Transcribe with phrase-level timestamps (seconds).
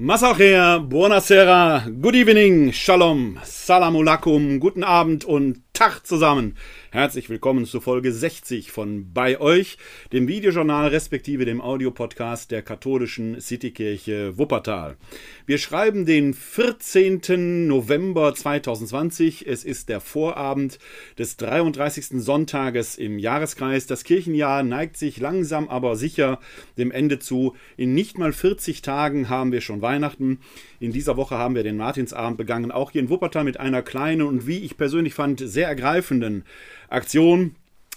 [0.00, 6.56] Masachea, buonasera, good evening, shalom, salam alaikum, guten Abend und Tag zusammen.
[6.90, 9.78] Herzlich willkommen zu Folge 60 von Bei euch,
[10.12, 14.96] dem Videojournal respektive dem Audiopodcast der katholischen Citykirche Wuppertal.
[15.46, 17.68] Wir schreiben den 14.
[17.68, 19.46] November 2020.
[19.46, 20.80] Es ist der Vorabend
[21.16, 22.22] des 33.
[22.24, 23.86] Sonntages im Jahreskreis.
[23.86, 26.40] Das Kirchenjahr neigt sich langsam aber sicher
[26.76, 27.54] dem Ende zu.
[27.76, 30.40] In nicht mal 40 Tagen haben wir schon Weihnachten.
[30.80, 34.22] In dieser Woche haben wir den Martinsabend begangen, auch hier in Wuppertal mit einer kleinen
[34.22, 36.44] und wie ich persönlich fand, sehr ergreifenden
[36.88, 37.54] Aktion.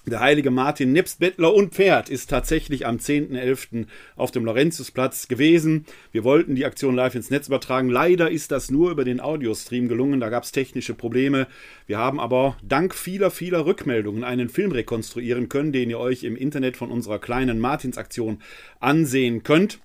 [0.07, 3.85] Der heilige Martin nebst Bettler und Pferd ist tatsächlich am 10.11.
[4.15, 5.85] auf dem Laurentiusplatz gewesen.
[6.11, 7.87] Wir wollten die Aktion live ins Netz übertragen.
[7.87, 10.19] Leider ist das nur über den Audiostream gelungen.
[10.19, 11.45] Da gab es technische Probleme.
[11.85, 16.35] Wir haben aber dank vieler, vieler Rückmeldungen einen Film rekonstruieren können, den ihr euch im
[16.35, 18.41] Internet von unserer kleinen Martinsaktion
[18.79, 19.81] ansehen könnt.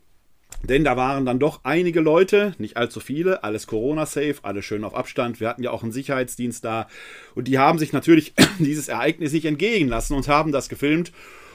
[0.62, 4.95] Denn da waren dann doch einige Leute, nicht allzu viele, alles Corona-safe, alles schön auf
[4.95, 5.41] Abstand.
[5.41, 6.88] Wir hatten ja auch einen Sicherheitsdienst da.
[7.35, 11.12] Und die haben sich natürlich dieses Ereignis nicht entgegen lassen und haben das gefilmt.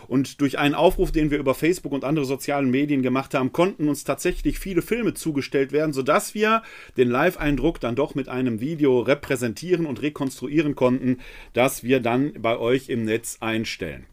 [0.07, 3.87] Und durch einen Aufruf, den wir über Facebook und andere sozialen Medien gemacht haben, konnten
[3.87, 6.63] uns tatsächlich viele Filme zugestellt werden, sodass wir
[6.97, 11.19] den Live-Eindruck dann doch mit einem Video repräsentieren und rekonstruieren konnten,
[11.53, 14.05] das wir dann bei euch im Netz einstellen.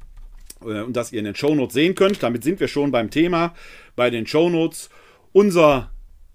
[0.62, 2.22] Äh, und das ihr in den Shownotes sehen könnt.
[2.22, 3.54] Damit sind wir schon beim Thema
[3.96, 4.90] bei den Shownotes.
[5.32, 5.90] Unser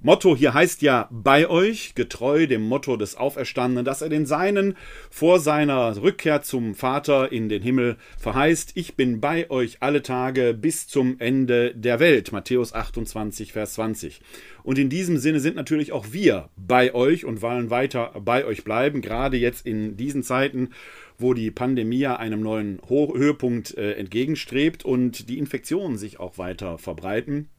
[0.05, 4.75] Motto hier heißt ja bei euch, getreu dem Motto des Auferstandenen, dass er den Seinen
[5.09, 8.73] vor seiner Rückkehr zum Vater in den Himmel verheißt.
[8.75, 12.33] Ich bin bei euch alle Tage bis zum Ende der Welt.
[12.33, 14.19] Matthäus 28, Vers 20.
[14.63, 18.65] Und in diesem Sinne sind natürlich auch wir bei euch und wollen weiter bei euch
[18.65, 20.71] bleiben, gerade jetzt in diesen Zeiten,
[21.17, 27.49] wo die Pandemie einem neuen Höhepunkt äh, entgegenstrebt und die Infektionen sich auch weiter verbreiten.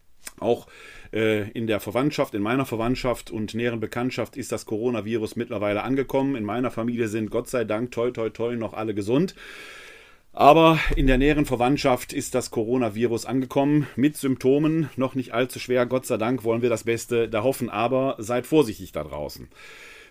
[0.41, 0.66] Auch
[1.12, 6.34] äh, in der Verwandtschaft, in meiner Verwandtschaft und näheren Bekanntschaft ist das Coronavirus mittlerweile angekommen.
[6.34, 9.34] In meiner Familie sind Gott sei Dank toi toi toi noch alle gesund.
[10.32, 15.87] Aber in der näheren Verwandtschaft ist das Coronavirus angekommen mit Symptomen, noch nicht allzu schwer.
[15.87, 19.48] Gott sei Dank wollen wir das Beste da hoffen, aber seid vorsichtig da draußen.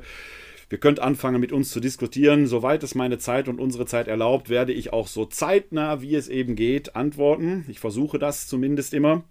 [0.70, 2.46] Ihr könnt anfangen, mit uns zu diskutieren.
[2.46, 6.28] Soweit es meine Zeit und unsere Zeit erlaubt, werde ich auch so zeitnah, wie es
[6.28, 7.64] eben geht, antworten.
[7.68, 9.24] Ich versuche das zumindest immer.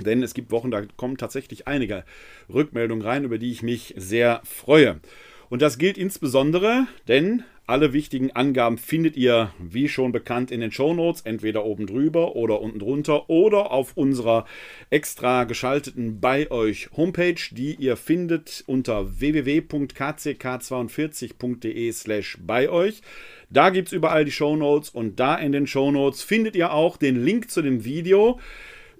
[0.00, 2.04] Denn es gibt Wochen, da kommen tatsächlich einige
[2.52, 5.00] Rückmeldungen rein, über die ich mich sehr freue.
[5.48, 10.72] Und das gilt insbesondere, denn alle wichtigen Angaben findet ihr, wie schon bekannt, in den
[10.72, 14.46] Show Notes, entweder oben drüber oder unten drunter oder auf unserer
[14.88, 23.02] extra geschalteten bei euch Homepage, die ihr findet unter www.kck42.de slash bei euch.
[23.50, 26.72] Da gibt es überall die Show Notes und da in den Show Notes findet ihr
[26.72, 28.40] auch den Link zu dem Video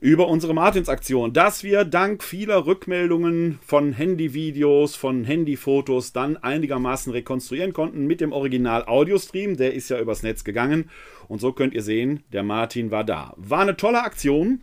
[0.00, 7.72] über unsere Martinsaktion, dass wir dank vieler Rückmeldungen von Handyvideos, von Handyfotos dann einigermaßen rekonstruieren
[7.72, 9.56] konnten mit dem Original Audiostream.
[9.56, 10.90] Der ist ja übers Netz gegangen.
[11.26, 13.34] Und so könnt ihr sehen, der Martin war da.
[13.36, 14.62] War eine tolle Aktion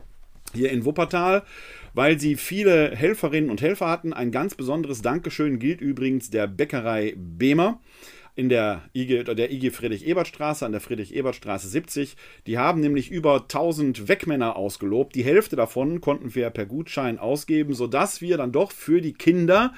[0.53, 1.43] hier in Wuppertal
[1.95, 4.13] weil sie viele Helferinnen und Helfer hatten.
[4.13, 7.79] Ein ganz besonderes Dankeschön gilt übrigens der Bäckerei Behmer
[8.35, 12.17] in der IG, der IG Friedrich-Ebert-Straße, an der Friedrich-Ebert-Straße 70.
[12.47, 15.15] Die haben nämlich über 1000 Wegmänner ausgelobt.
[15.15, 19.73] Die Hälfte davon konnten wir per Gutschein ausgeben, sodass wir dann doch für die Kinder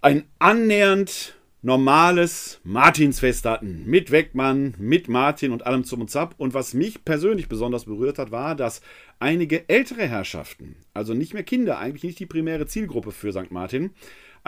[0.00, 3.84] ein annähernd normales Martinsfest hatten.
[3.84, 6.34] Mit Wegmann, mit Martin und allem zum und zap.
[6.38, 8.80] Und was mich persönlich besonders berührt hat, war, dass
[9.18, 13.50] einige ältere Herrschaften, also nicht mehr Kinder, eigentlich nicht die primäre Zielgruppe für St.
[13.50, 13.90] Martin,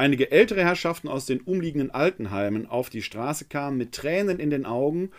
[0.01, 4.65] einige ältere Herrschaften aus den umliegenden Altenheimen auf die Straße kamen mit Tränen in den
[4.65, 5.11] Augen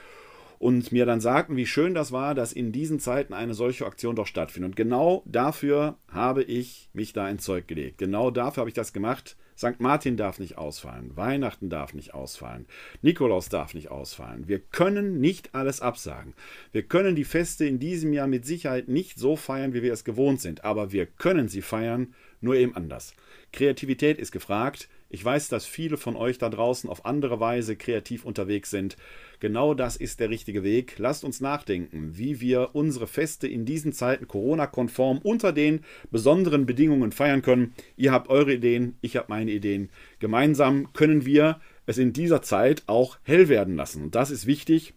[0.58, 4.16] und mir dann sagten, wie schön das war, dass in diesen Zeiten eine solche Aktion
[4.16, 4.72] doch stattfindet.
[4.72, 8.00] Und genau dafür habe ich mich da ins Zeug gelegt.
[8.00, 9.38] Genau dafür habe ich das gemacht.
[9.56, 9.80] St.
[9.80, 12.66] Martin darf nicht ausfallen, Weihnachten darf nicht ausfallen,
[13.04, 14.48] Nikolaus darf nicht ausfallen.
[14.48, 16.34] Wir können nicht alles absagen.
[16.72, 20.04] Wir können die Feste in diesem Jahr mit Sicherheit nicht so feiern, wie wir es
[20.04, 23.14] gewohnt sind, aber wir können sie feiern, nur eben anders.
[23.54, 24.90] Kreativität ist gefragt.
[25.10, 28.96] Ich weiß, dass viele von euch da draußen auf andere Weise kreativ unterwegs sind.
[29.40, 30.96] Genau das ist der richtige Weg.
[30.98, 37.12] Lasst uns nachdenken, wie wir unsere Feste in diesen Zeiten Corona-konform unter den besonderen Bedingungen
[37.12, 37.74] feiern können.
[37.98, 39.90] Ihr habt eure Ideen, ich habe meine Ideen.
[40.20, 44.04] Gemeinsam können wir es in dieser Zeit auch hell werden lassen.
[44.04, 44.94] Und das ist wichtig,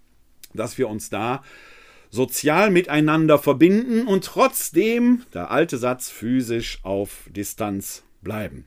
[0.55, 1.43] dass wir uns da
[2.15, 8.67] sozial miteinander verbinden und trotzdem, der alte Satz, physisch auf Distanz bleiben.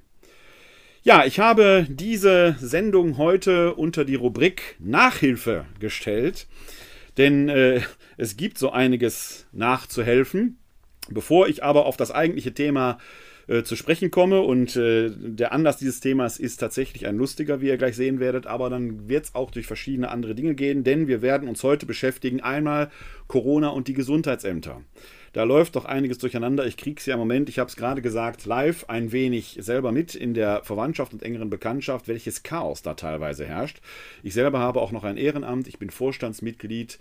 [1.03, 6.47] Ja, ich habe diese Sendung heute unter die Rubrik Nachhilfe gestellt,
[7.15, 7.79] denn äh,
[8.17, 10.57] es gibt so einiges nachzuhelfen.
[11.09, 13.26] Bevor ich aber auf das eigentliche Thema äh,
[13.63, 14.41] zu sprechen komme.
[14.41, 18.47] Und äh, der Anlass dieses Themas ist tatsächlich ein lustiger, wie ihr gleich sehen werdet,
[18.47, 21.85] aber dann wird es auch durch verschiedene andere Dinge gehen, denn wir werden uns heute
[21.85, 22.91] beschäftigen einmal
[23.27, 24.81] Corona und die Gesundheitsämter.
[25.33, 26.65] Da läuft doch einiges durcheinander.
[26.65, 29.91] Ich kriege es ja im Moment, ich habe es gerade gesagt, live ein wenig selber
[29.91, 33.81] mit in der Verwandtschaft und engeren Bekanntschaft, welches Chaos da teilweise herrscht.
[34.23, 35.67] Ich selber habe auch noch ein Ehrenamt.
[35.67, 36.99] Ich bin Vorstandsmitglied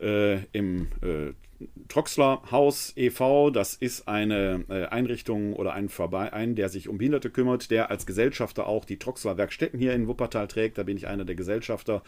[0.00, 1.32] äh, im äh,
[1.88, 7.30] Troxler Haus e.V., das ist eine äh, Einrichtung oder ein Verein, der sich um Behinderte
[7.30, 10.78] kümmert, der als Gesellschafter auch die Troxler Werkstätten hier in Wuppertal trägt.
[10.78, 12.02] Da bin ich einer der Gesellschafter.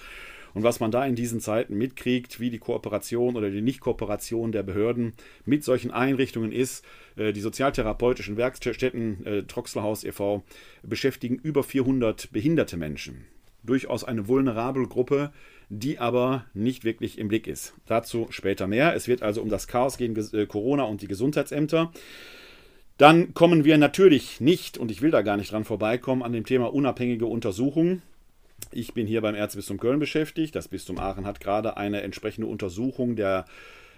[0.55, 4.63] Und was man da in diesen Zeiten mitkriegt, wie die Kooperation oder die Nicht-Kooperation der
[4.63, 5.15] Behörden
[5.45, 6.85] mit solchen Einrichtungen ist,
[7.17, 10.43] äh, die sozialtherapeutischen Werkstätten äh, Troxler Haus e.V.
[10.83, 13.27] beschäftigen über 400 behinderte Menschen.
[13.63, 15.33] Durchaus eine vulnerable Gruppe,
[15.69, 17.75] die aber nicht wirklich im Blick ist.
[17.87, 18.95] Dazu später mehr.
[18.95, 21.93] Es wird also um das Chaos gegen äh, Corona und die Gesundheitsämter.
[22.99, 26.45] Dann kommen wir natürlich nicht, und ich will da gar nicht dran vorbeikommen, an dem
[26.45, 28.03] Thema unabhängige Untersuchungen.
[28.73, 30.55] Ich bin hier beim Erzbistum Köln beschäftigt.
[30.55, 33.45] Das Bistum Aachen hat gerade eine entsprechende Untersuchung der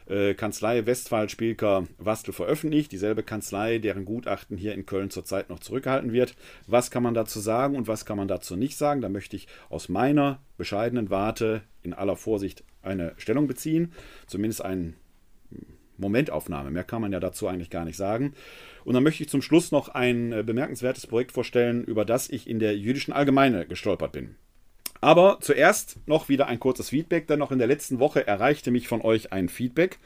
[0.09, 2.93] äh, Kanzlei Westphal-Spielker Wastel veröffentlicht.
[2.93, 6.35] Dieselbe Kanzlei, deren Gutachten hier in Köln zurzeit noch zurückgehalten wird.
[6.67, 9.01] Was kann man dazu sagen und was kann man dazu nicht sagen?
[9.01, 13.93] Da möchte ich aus meiner bescheidenen Warte in aller Vorsicht eine Stellung beziehen.
[14.27, 14.95] Zumindest eine
[15.99, 16.71] Momentaufnahme.
[16.71, 18.35] Mehr kann man ja dazu eigentlich gar nicht sagen.
[18.85, 22.49] Und dann möchte ich zum Schluss noch ein äh, bemerkenswertes Projekt vorstellen, über das ich
[22.49, 24.37] in der jüdischen Allgemeine gestolpert bin.
[25.03, 28.87] Aber zuerst noch wieder ein kurzes Feedback, denn noch in der letzten Woche erreichte mich
[28.87, 29.99] von euch ein Feedback.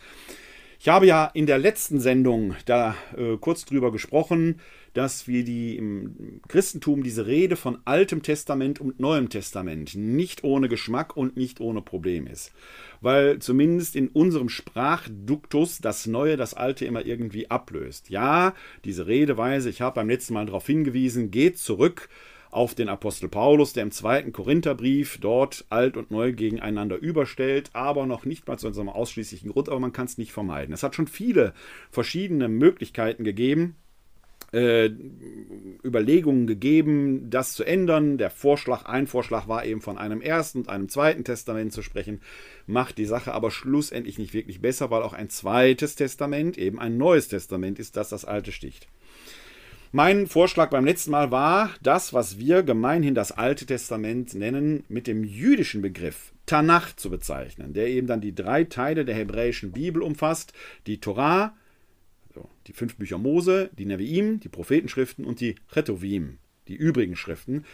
[0.81, 4.58] Ich habe ja in der letzten Sendung da äh, kurz drüber gesprochen,
[4.94, 10.70] dass wir die im Christentum diese Rede von Altem Testament und Neuem Testament nicht ohne
[10.70, 12.52] Geschmack und nicht ohne Problem ist.
[13.02, 18.08] Weil zumindest in unserem Sprachduktus das Neue das Alte immer irgendwie ablöst.
[18.08, 18.54] Ja,
[18.87, 22.08] diese Redeweise, ich habe beim letzten Mal darauf hingewiesen, geht zurück
[22.56, 28.06] auf den Apostel Paulus, der im zweiten Korintherbrief dort alt und neu gegeneinander überstellt, aber
[28.06, 30.73] noch nicht mal zu unserem ausschließlichen Grund, aber man kann es nicht vermeiden.
[30.73, 31.53] Es hat schon viele
[31.91, 33.76] verschiedene Möglichkeiten gegeben,
[34.53, 34.88] äh,
[35.85, 38.17] Überlegungen gegeben, das zu ändern.
[38.17, 42.23] Der Vorschlag, ein Vorschlag war eben von einem ersten und einem zweiten Testament zu sprechen,
[42.67, 46.97] macht die Sache aber schlussendlich nicht wirklich besser, weil auch ein zweites Testament eben ein
[46.97, 48.88] neues Testament ist, das das alte sticht.
[49.96, 55.06] Mein Vorschlag beim letzten Mal war, das, was wir gemeinhin das Alte Testament nennen, mit
[55.06, 60.02] dem jüdischen Begriff Tanach zu bezeichnen, der eben dann die drei Teile der hebräischen Bibel
[60.02, 60.52] umfasst,
[60.87, 61.56] die Torah,
[62.66, 67.64] die fünf Bücher Mose, die Neviim, die Prophetenschriften und die Chetovim, die übrigen Schriften.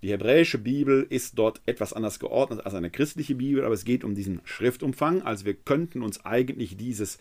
[0.00, 4.02] Die hebräische Bibel ist dort etwas anders geordnet als eine christliche Bibel, aber es geht
[4.02, 5.20] um diesen Schriftumfang.
[5.20, 7.18] Also wir könnten uns eigentlich dieses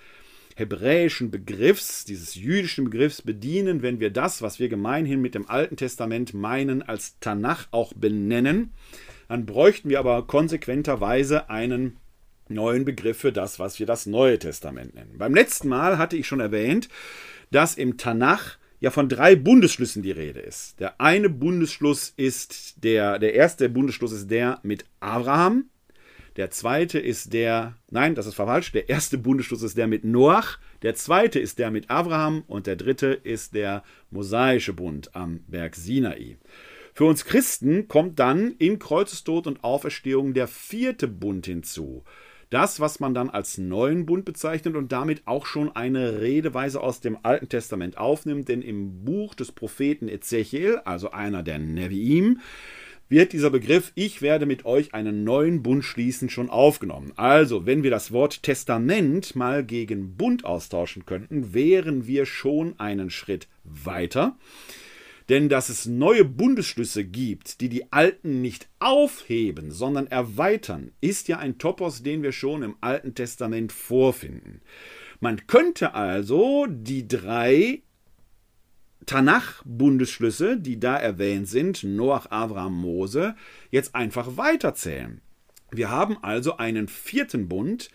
[0.56, 5.76] hebräischen Begriffs, dieses jüdischen Begriffs bedienen, wenn wir das, was wir gemeinhin mit dem Alten
[5.76, 8.74] Testament meinen, als Tanach auch benennen.
[9.28, 11.98] Dann bräuchten wir aber konsequenterweise einen
[12.48, 15.18] neuen Begriff für das, was wir das Neue Testament nennen.
[15.18, 16.90] Beim letzten Mal hatte ich schon erwähnt,
[17.52, 20.80] dass im Tanach ja von drei Bundesschlüssen die Rede ist.
[20.80, 25.70] Der eine Bundesschluss ist der, der erste Bundesschluss ist der mit Abraham,
[26.36, 30.58] der zweite ist der, nein, das ist falsch, der erste Bundesschluss ist der mit Noach,
[30.82, 35.76] der zweite ist der mit Abraham und der dritte ist der mosaische Bund am Berg
[35.76, 36.38] Sinai.
[36.94, 42.04] Für uns Christen kommt dann in Kreuzestod und Auferstehung der vierte Bund hinzu.
[42.50, 47.02] Das, was man dann als neuen Bund bezeichnet und damit auch schon eine Redeweise aus
[47.02, 52.40] dem Alten Testament aufnimmt, denn im Buch des Propheten Ezechiel, also einer der Neviim,
[53.08, 57.14] wird dieser Begriff Ich werde mit euch einen neuen Bund schließen schon aufgenommen.
[57.16, 63.10] Also, wenn wir das Wort Testament mal gegen Bund austauschen könnten, wären wir schon einen
[63.10, 64.38] Schritt weiter.
[65.30, 71.40] Denn dass es neue Bundesschlüsse gibt, die die alten nicht aufheben, sondern erweitern, ist ja
[71.40, 74.62] ein Topos, den wir schon im Alten Testament vorfinden.
[75.20, 77.82] Man könnte also die drei
[79.06, 83.36] Tanach-Bundesschlüsse, die da erwähnt sind, Noach, Abraham, Mose,
[83.72, 85.22] jetzt einfach weiterzählen.
[85.72, 87.90] Wir haben also einen vierten Bund,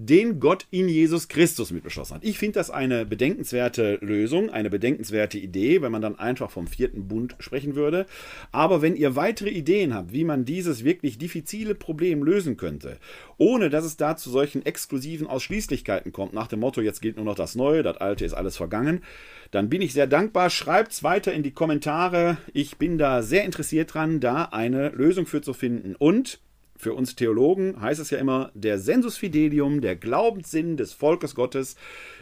[0.00, 2.24] den Gott in Jesus Christus mitbeschlossen hat.
[2.24, 7.08] Ich finde das eine bedenkenswerte Lösung, eine bedenkenswerte Idee, wenn man dann einfach vom vierten
[7.08, 8.06] Bund sprechen würde.
[8.52, 12.98] Aber wenn ihr weitere Ideen habt, wie man dieses wirklich diffizile Problem lösen könnte,
[13.38, 17.24] ohne dass es da zu solchen exklusiven Ausschließlichkeiten kommt, nach dem Motto, jetzt gilt nur
[17.24, 19.02] noch das Neue, das Alte ist alles vergangen,
[19.50, 20.48] dann bin ich sehr dankbar.
[20.50, 22.36] Schreibt es weiter in die Kommentare.
[22.52, 25.96] Ich bin da sehr interessiert dran, da eine Lösung für zu finden.
[25.96, 26.38] Und
[26.78, 31.76] für uns Theologen heißt es ja immer, der Sensus Fidelium, der Glaubenssinn des Volkes Gottes,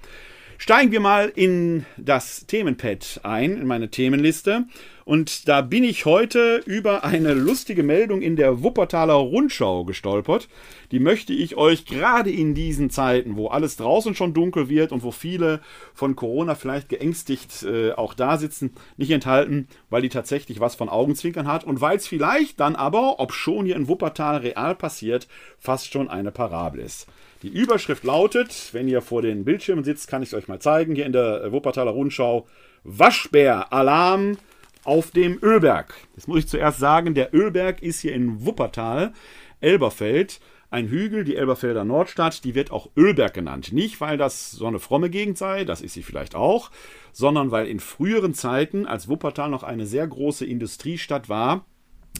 [0.57, 4.65] Steigen wir mal in das Themenpad ein, in meine Themenliste.
[5.03, 10.47] Und da bin ich heute über eine lustige Meldung in der Wuppertaler Rundschau gestolpert.
[10.91, 15.03] Die möchte ich euch gerade in diesen Zeiten, wo alles draußen schon dunkel wird und
[15.03, 15.59] wo viele
[15.93, 20.89] von Corona vielleicht geängstigt äh, auch da sitzen, nicht enthalten, weil die tatsächlich was von
[20.89, 25.27] Augenzwinkern hat und weil es vielleicht dann aber, ob schon hier in Wuppertal real passiert,
[25.59, 27.07] fast schon eine Parabel ist.
[27.41, 30.95] Die Überschrift lautet, wenn ihr vor den Bildschirmen sitzt, kann ich es euch mal zeigen,
[30.95, 32.47] hier in der Wuppertaler Rundschau,
[32.83, 34.37] Waschbär-Alarm
[34.83, 35.93] auf dem Ölberg.
[36.15, 39.13] Das muss ich zuerst sagen, der Ölberg ist hier in Wuppertal,
[39.59, 40.39] Elberfeld,
[40.69, 43.71] ein Hügel, die Elberfelder Nordstadt, die wird auch Ölberg genannt.
[43.71, 46.71] Nicht, weil das so eine fromme Gegend sei, das ist sie vielleicht auch,
[47.11, 51.65] sondern weil in früheren Zeiten, als Wuppertal noch eine sehr große Industriestadt war,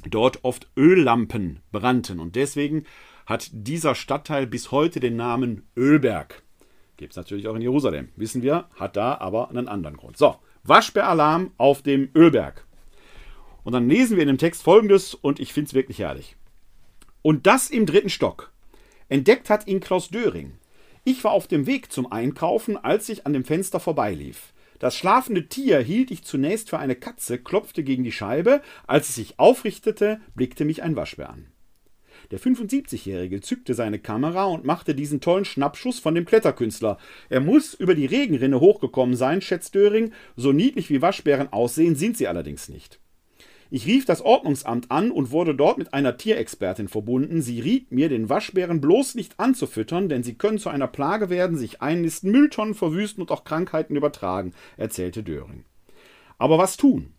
[0.09, 2.19] dort oft Öllampen brannten.
[2.19, 2.85] Und deswegen
[3.25, 6.43] hat dieser Stadtteil bis heute den Namen Ölberg.
[6.97, 8.09] Gibt es natürlich auch in Jerusalem.
[8.15, 10.17] Wissen wir, hat da aber einen anderen Grund.
[10.17, 12.65] So, Waschbäralarm auf dem Ölberg.
[13.63, 16.35] Und dann lesen wir in dem Text folgendes und ich finde es wirklich herrlich.
[17.21, 18.51] Und das im dritten Stock.
[19.09, 20.53] Entdeckt hat ihn Klaus Döring.
[21.03, 24.53] Ich war auf dem Weg zum Einkaufen, als ich an dem Fenster vorbeilief.
[24.79, 28.61] Das schlafende Tier hielt ich zunächst für eine Katze, klopfte gegen die Scheibe.
[28.87, 31.47] Als es sich aufrichtete, blickte mich ein Waschbär an.
[32.31, 36.97] Der 75-Jährige zückte seine Kamera und machte diesen tollen Schnappschuss von dem Kletterkünstler.
[37.29, 40.11] Er muss über die Regenrinne hochgekommen sein, schätzt Döring.
[40.35, 42.99] So niedlich wie Waschbären aussehen, sind sie allerdings nicht.
[43.71, 47.41] Ich rief das Ordnungsamt an und wurde dort mit einer Tierexpertin verbunden.
[47.41, 51.57] Sie riet mir, den Waschbären bloß nicht anzufüttern, denn sie können zu einer Plage werden,
[51.57, 55.65] sich einnisten, Mülltonnen verwüsten und auch Krankheiten übertragen, erzählte Döring.
[56.37, 57.14] Aber was tun?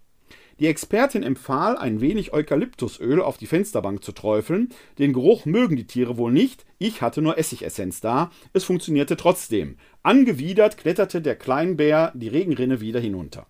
[0.58, 4.70] Die Expertin empfahl, ein wenig Eukalyptusöl auf die Fensterbank zu träufeln.
[4.98, 6.64] Den Geruch mögen die Tiere wohl nicht.
[6.78, 8.30] Ich hatte nur Essigessenz da.
[8.54, 9.76] Es funktionierte trotzdem.
[10.02, 13.46] Angewidert kletterte der Kleinbär die Regenrinne wieder hinunter.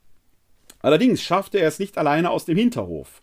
[0.80, 3.22] Allerdings schaffte er es nicht alleine aus dem Hinterhof.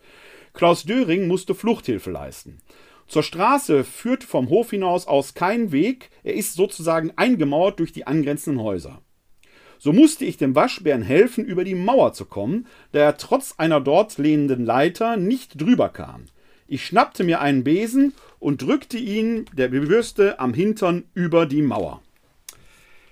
[0.54, 2.60] Klaus Döring musste Fluchthilfe leisten.
[3.06, 8.06] Zur Straße führte vom Hof hinaus aus kein Weg, er ist sozusagen eingemauert durch die
[8.06, 9.02] angrenzenden Häuser.
[9.84, 13.82] So musste ich dem Waschbären helfen, über die Mauer zu kommen, da er trotz einer
[13.82, 16.24] dort lehnenden Leiter nicht drüber kam.
[16.66, 22.00] Ich schnappte mir einen Besen und drückte ihn, der Bürste, am Hintern über die Mauer.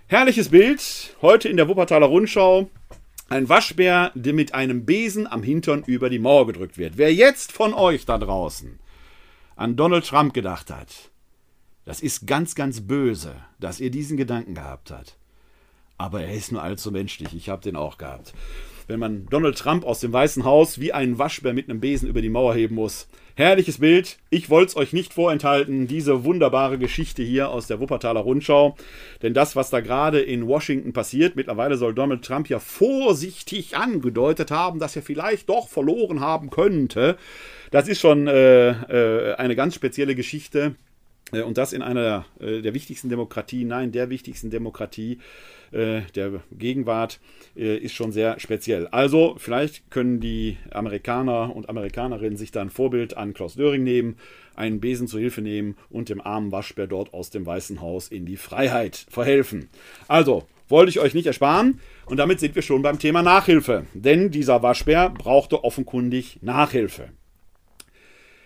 [0.06, 2.70] Herrliches Bild, heute in der Wuppertaler Rundschau.
[3.28, 6.96] Ein Waschbär, der mit einem Besen am Hintern über die Mauer gedrückt wird.
[6.96, 8.78] Wer jetzt von euch da draußen
[9.56, 11.10] an Donald Trump gedacht hat,
[11.84, 15.18] das ist ganz, ganz böse, dass ihr diesen Gedanken gehabt habt
[16.02, 17.34] aber er ist nur allzu menschlich.
[17.34, 18.34] Ich habe den auch gehabt.
[18.88, 22.20] Wenn man Donald Trump aus dem Weißen Haus wie einen Waschbär mit einem Besen über
[22.20, 23.08] die Mauer heben muss.
[23.34, 24.18] Herrliches Bild.
[24.28, 28.76] Ich wollte es euch nicht vorenthalten, diese wunderbare Geschichte hier aus der Wuppertaler Rundschau.
[29.22, 34.50] Denn das, was da gerade in Washington passiert, mittlerweile soll Donald Trump ja vorsichtig angedeutet
[34.50, 37.16] haben, dass er vielleicht doch verloren haben könnte.
[37.70, 40.74] Das ist schon äh, äh, eine ganz spezielle Geschichte.
[41.32, 45.18] Äh, und das in einer äh, der wichtigsten Demokratien, nein, der wichtigsten Demokratie
[45.72, 47.18] äh, der Gegenwart
[47.54, 48.86] ist schon sehr speziell.
[48.86, 54.16] Also vielleicht können die Amerikaner und Amerikanerinnen sich da ein Vorbild an Klaus Döring nehmen,
[54.54, 58.24] einen Besen zur Hilfe nehmen und dem armen Waschbär dort aus dem Weißen Haus in
[58.24, 59.68] die Freiheit verhelfen.
[60.08, 61.78] Also, wollte ich euch nicht ersparen.
[62.06, 63.84] Und damit sind wir schon beim Thema Nachhilfe.
[63.92, 67.10] Denn dieser Waschbär brauchte offenkundig Nachhilfe.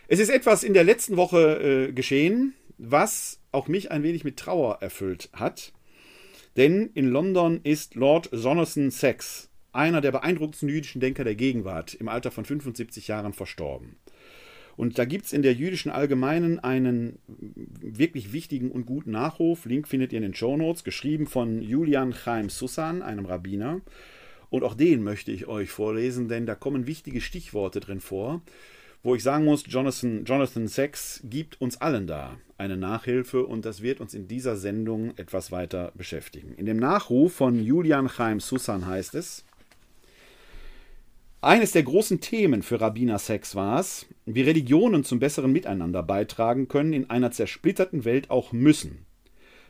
[0.09, 4.37] Es ist etwas in der letzten Woche äh, geschehen, was auch mich ein wenig mit
[4.37, 5.73] Trauer erfüllt hat.
[6.57, 12.09] Denn in London ist Lord Jonathan Sachs, einer der beeindruckendsten jüdischen Denker der Gegenwart, im
[12.09, 13.97] Alter von 75 Jahren verstorben.
[14.77, 17.19] Und da gibt es in der jüdischen Allgemeinen einen
[17.81, 19.65] wirklich wichtigen und guten Nachruf.
[19.65, 23.81] Link findet ihr in den Show Notes, geschrieben von Julian Chaim Susan, einem Rabbiner.
[24.51, 28.43] Und auch den möchte ich euch vorlesen, denn da kommen wichtige Stichworte drin vor,
[29.07, 33.81] wo ich sagen muss, Jonathan, Jonathan Sachs gibt uns allen da eine Nachhilfe und das
[33.81, 36.55] wird uns in dieser Sendung etwas weiter beschäftigen.
[36.57, 39.45] In dem Nachruf von Julian Chaim Susan heißt es,
[41.41, 46.67] eines der großen Themen für Rabbiner Sachs war es, wie Religionen zum besseren Miteinander beitragen
[46.67, 49.06] können, in einer zersplitterten Welt auch müssen.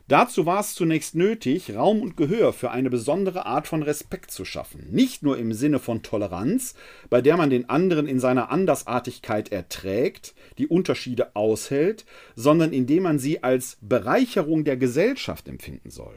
[0.09, 4.45] Dazu war es zunächst nötig, Raum und Gehör für eine besondere Art von Respekt zu
[4.45, 6.75] schaffen, nicht nur im Sinne von Toleranz,
[7.11, 12.05] bei der man den anderen in seiner Andersartigkeit erträgt, die Unterschiede aushält,
[12.37, 16.15] sondern indem man sie als Bereicherung der Gesellschaft empfinden soll.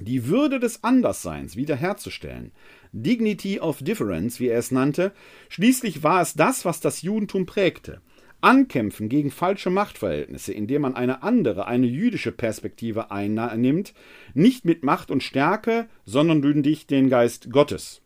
[0.00, 2.50] Die Würde des Andersseins wiederherzustellen,
[2.90, 5.12] Dignity of Difference, wie er es nannte,
[5.48, 8.00] schließlich war es das, was das Judentum prägte–
[8.46, 13.92] Ankämpfen gegen falsche Machtverhältnisse, indem man eine andere, eine jüdische Perspektive einnimmt,
[14.34, 18.02] nicht mit Macht und Stärke, sondern durch den Geist Gottes.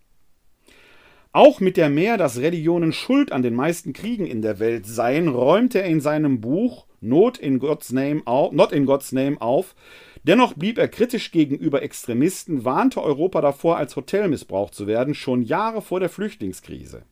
[1.32, 5.28] Auch mit der Mehr, dass Religionen schuld an den meisten Kriegen in der Welt seien,
[5.28, 9.74] räumte er in seinem Buch Not in God's Name auf, Not in God's Name auf.
[10.22, 15.42] Dennoch blieb er kritisch gegenüber Extremisten, warnte Europa davor, als Hotel missbraucht zu werden, schon
[15.42, 17.02] Jahre vor der Flüchtlingskrise.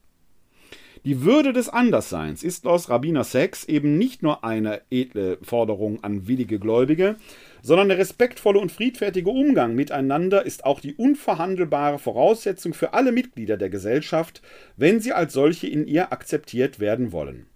[1.04, 6.26] Die Würde des Andersseins ist aus Rabbiner Sex eben nicht nur eine edle Forderung an
[6.26, 7.16] willige Gläubige,
[7.62, 13.56] sondern der respektvolle und friedfertige Umgang miteinander ist auch die unverhandelbare Voraussetzung für alle Mitglieder
[13.56, 14.42] der Gesellschaft,
[14.76, 17.46] wenn sie als solche in ihr akzeptiert werden wollen.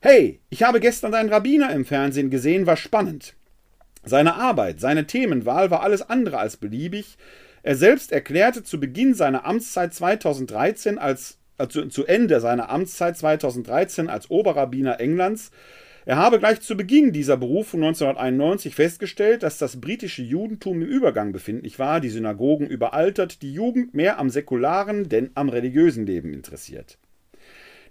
[0.00, 3.34] Hey, ich habe gestern deinen Rabbiner im Fernsehen gesehen, war spannend.
[4.04, 7.16] Seine Arbeit, seine Themenwahl war alles andere als beliebig.
[7.64, 14.08] Er selbst erklärte zu Beginn seiner Amtszeit 2013 als also zu Ende seiner Amtszeit 2013
[14.08, 15.50] als Oberrabbiner Englands,
[16.06, 21.32] er habe gleich zu Beginn dieser Berufung 1991 festgestellt, dass das britische Judentum im Übergang
[21.32, 26.98] befindlich war, die Synagogen überaltert, die Jugend mehr am säkularen denn am religiösen Leben interessiert.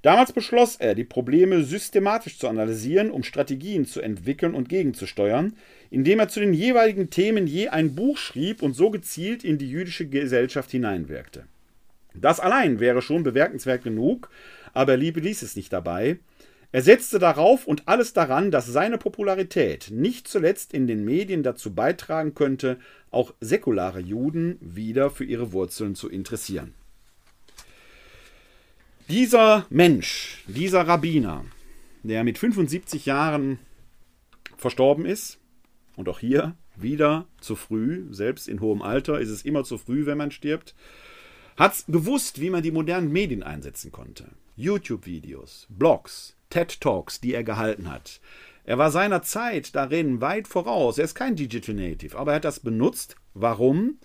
[0.02, 5.58] Damals beschloss er, die Probleme systematisch zu analysieren, um Strategien zu entwickeln und gegenzusteuern,
[5.90, 9.70] indem er zu den jeweiligen Themen je ein Buch schrieb und so gezielt in die
[9.70, 11.48] jüdische Gesellschaft hineinwirkte.
[12.22, 14.30] Das allein wäre schon bemerkenswert genug,
[14.74, 16.20] aber er ließ es nicht dabei.
[16.72, 21.74] Er setzte darauf und alles daran, dass seine Popularität nicht zuletzt in den Medien dazu
[21.74, 22.80] beitragen könnte,
[23.12, 26.74] auch säkulare Juden wieder für ihre Wurzeln zu interessieren.
[29.08, 31.46] Dieser Mensch, dieser Rabbiner,
[32.04, 33.60] der mit 75 Jahren
[34.58, 35.40] verstorben ist,
[35.96, 40.06] und auch hier wieder zu früh, selbst in hohem Alter ist es immer zu früh,
[40.06, 40.76] wenn man stirbt,
[41.56, 44.26] hat gewusst, wie man die modernen Medien einsetzen konnte.
[44.56, 48.22] YouTube-Videos, Blogs, TED-Talks, die er gehalten hat.
[48.64, 50.98] Er war seiner Zeit darin weit voraus.
[50.98, 53.16] Er ist kein Digital Native, aber er hat das benutzt.
[53.34, 54.00] Warum?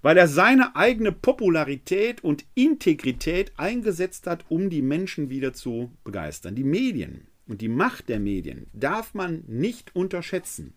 [0.00, 6.54] Weil er seine eigene Popularität und Integrität eingesetzt hat, um die Menschen wieder zu begeistern.
[6.54, 10.74] Die Medien und die Macht der Medien darf man nicht unterschätzen.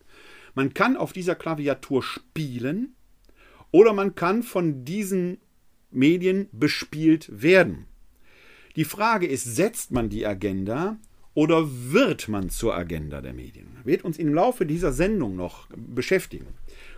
[0.54, 2.94] Man kann auf dieser Klaviatur spielen
[3.70, 5.38] oder man kann von diesen
[5.96, 7.86] Medien bespielt werden.
[8.76, 10.98] Die Frage ist, setzt man die Agenda
[11.34, 13.68] oder wird man zur Agenda der Medien?
[13.84, 16.46] Wird uns im Laufe dieser Sendung noch beschäftigen.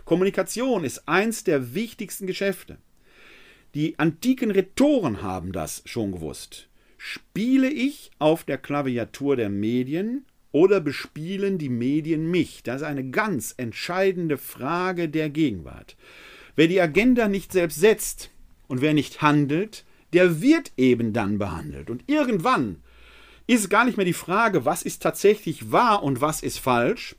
[0.05, 2.77] Kommunikation ist eins der wichtigsten Geschäfte.
[3.75, 6.67] Die antiken Rhetoren haben das schon gewusst.
[6.97, 12.63] Spiele ich auf der Klaviatur der Medien oder bespielen die Medien mich?
[12.63, 15.95] Das ist eine ganz entscheidende Frage der Gegenwart.
[16.55, 18.31] Wer die Agenda nicht selbst setzt,
[18.69, 21.89] und wer nicht handelt, der wird eben dann behandelt.
[21.89, 22.77] Und irgendwann
[23.47, 27.15] ist gar nicht mehr die Frage, was ist tatsächlich wahr und was ist falsch.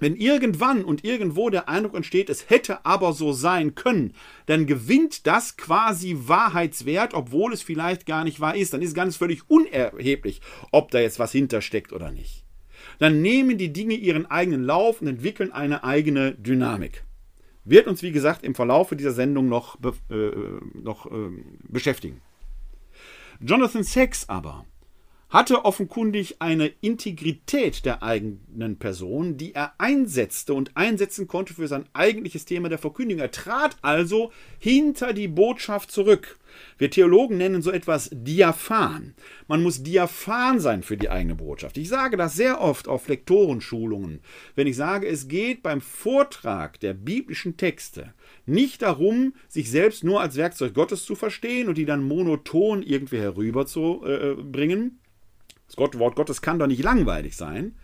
[0.00, 4.12] Wenn irgendwann und irgendwo der Eindruck entsteht, es hätte aber so sein können,
[4.46, 8.72] dann gewinnt das quasi Wahrheitswert, obwohl es vielleicht gar nicht wahr ist.
[8.72, 12.44] Dann ist ganz völlig unerheblich, ob da jetzt was hintersteckt oder nicht.
[13.00, 17.04] Dann nehmen die Dinge ihren eigenen Lauf und entwickeln eine eigene Dynamik
[17.68, 19.78] wird uns, wie gesagt, im Verlauf dieser Sendung noch,
[20.10, 20.30] äh,
[20.74, 21.30] noch äh,
[21.68, 22.20] beschäftigen.
[23.40, 24.64] Jonathan Sachs aber
[25.30, 31.84] hatte offenkundig eine Integrität der eigenen Person, die er einsetzte und einsetzen konnte für sein
[31.92, 33.22] eigentliches Thema der Verkündigung.
[33.22, 36.38] Er trat also hinter die Botschaft zurück.
[36.78, 39.14] Wir Theologen nennen so etwas diaphan.
[39.48, 41.76] Man muss diaphan sein für die eigene Botschaft.
[41.76, 44.20] Ich sage das sehr oft auf Lektorenschulungen,
[44.54, 48.14] wenn ich sage, es geht beim Vortrag der biblischen Texte
[48.46, 53.18] nicht darum, sich selbst nur als Werkzeug Gottes zu verstehen und die dann monoton irgendwie
[53.18, 54.97] herüberzubringen,
[55.68, 57.76] das Wort Gottes kann doch nicht langweilig sein.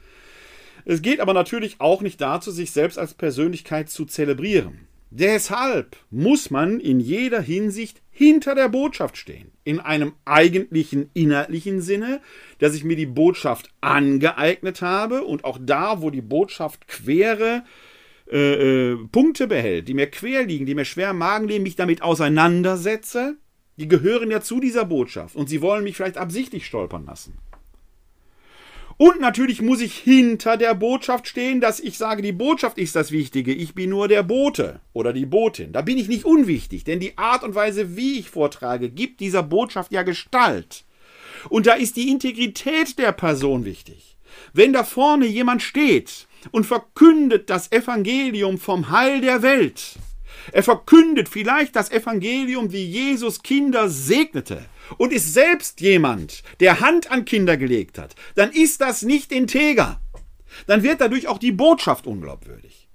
[0.85, 4.87] Es geht aber natürlich auch nicht dazu, sich selbst als Persönlichkeit zu zelebrieren.
[5.11, 9.53] Deshalb muss man in jeder Hinsicht hinter der Botschaft stehen.
[9.63, 12.21] In einem eigentlichen inhaltlichen Sinne,
[12.59, 17.63] dass ich mir die Botschaft angeeignet habe und auch da, wo die Botschaft quere
[18.31, 21.77] äh, äh, Punkte behält, die mir quer liegen, die mir schwer im Magen liegen, mich
[21.77, 23.37] damit auseinandersetze,
[23.77, 27.39] die gehören ja zu dieser Botschaft und sie wollen mich vielleicht absichtlich stolpern lassen.
[28.97, 33.11] Und natürlich muss ich hinter der Botschaft stehen, dass ich sage, die Botschaft ist das
[33.11, 35.73] Wichtige, ich bin nur der Bote oder die Botin.
[35.73, 39.43] Da bin ich nicht unwichtig, denn die Art und Weise, wie ich vortrage, gibt dieser
[39.43, 40.85] Botschaft ja Gestalt.
[41.49, 44.17] Und da ist die Integrität der Person wichtig.
[44.53, 49.97] Wenn da vorne jemand steht und verkündet das Evangelium vom Heil der Welt,
[50.53, 54.65] er verkündet vielleicht das Evangelium, wie Jesus Kinder segnete,
[54.99, 60.01] und ist selbst jemand, der Hand an Kinder gelegt hat, dann ist das nicht integer.
[60.67, 62.89] Dann wird dadurch auch die Botschaft unglaubwürdig.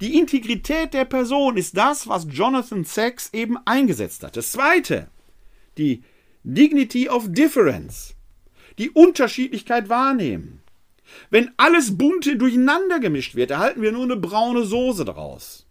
[0.00, 4.36] Die Integrität der Person ist das, was Jonathan Sachs eben eingesetzt hat.
[4.36, 5.08] Das zweite,
[5.78, 6.02] die
[6.44, 8.14] Dignity of Difference,
[8.78, 10.62] die Unterschiedlichkeit wahrnehmen.
[11.30, 15.61] Wenn alles bunte durcheinander gemischt wird, erhalten wir nur eine braune Soße daraus.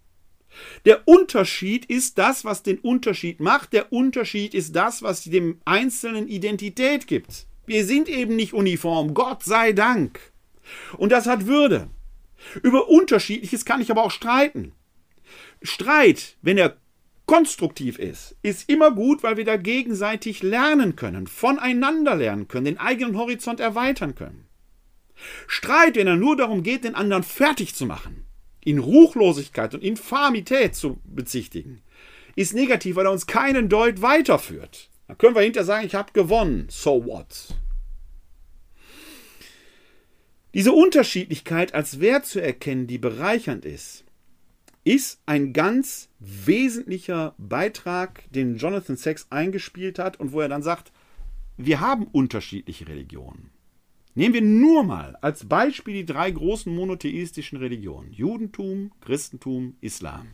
[0.84, 3.72] Der Unterschied ist das, was den Unterschied macht.
[3.72, 7.46] Der Unterschied ist das, was dem Einzelnen Identität gibt.
[7.66, 10.20] Wir sind eben nicht uniform, Gott sei Dank.
[10.96, 11.88] Und das hat Würde.
[12.62, 14.72] Über Unterschiedliches kann ich aber auch streiten.
[15.62, 16.76] Streit, wenn er
[17.26, 22.78] konstruktiv ist, ist immer gut, weil wir da gegenseitig lernen können, voneinander lernen können, den
[22.78, 24.46] eigenen Horizont erweitern können.
[25.46, 28.21] Streit, wenn er nur darum geht, den anderen fertig zu machen,
[28.64, 31.82] in Ruchlosigkeit und Infamität zu bezichtigen,
[32.36, 34.88] ist negativ, weil er uns keinen Deut weiterführt.
[35.08, 36.66] Dann können wir hinterher sagen, ich habe gewonnen.
[36.70, 37.54] So what?
[40.54, 44.04] Diese Unterschiedlichkeit als Wert zu erkennen, die bereichernd ist,
[44.84, 50.92] ist ein ganz wesentlicher Beitrag, den Jonathan Sachs eingespielt hat und wo er dann sagt,
[51.56, 53.51] wir haben unterschiedliche Religionen.
[54.14, 60.28] Nehmen wir nur mal als Beispiel die drei großen monotheistischen Religionen: Judentum, Christentum, Islam.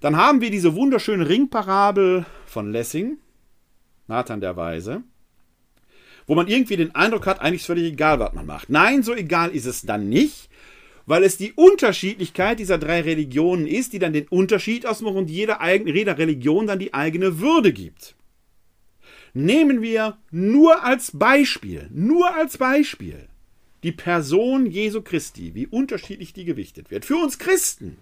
[0.00, 3.18] Dann haben wir diese wunderschöne Ringparabel von Lessing,
[4.08, 5.02] Nathan der Weise,
[6.26, 8.68] wo man irgendwie den Eindruck hat, eigentlich ist völlig egal, was man macht.
[8.68, 10.50] Nein, so egal ist es dann nicht,
[11.06, 15.64] weil es die Unterschiedlichkeit dieser drei Religionen ist, die dann den Unterschied ausmacht und jeder,
[15.64, 18.17] jeder Religion dann die eigene Würde gibt
[19.38, 23.28] nehmen wir nur als Beispiel, nur als Beispiel
[23.82, 27.04] die Person Jesu Christi, wie unterschiedlich die gewichtet wird.
[27.04, 27.98] Für uns Christen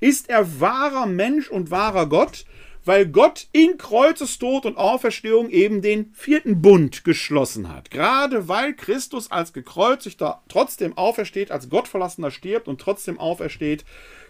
[0.00, 2.46] ist er wahrer Mensch und wahrer Gott,
[2.84, 7.90] weil Gott in Kreuzestod und Auferstehung eben den vierten Bund geschlossen hat.
[7.90, 13.84] Gerade weil Christus als gekreuzigter trotzdem aufersteht, als Gottverlassener stirbt und trotzdem aufersteht,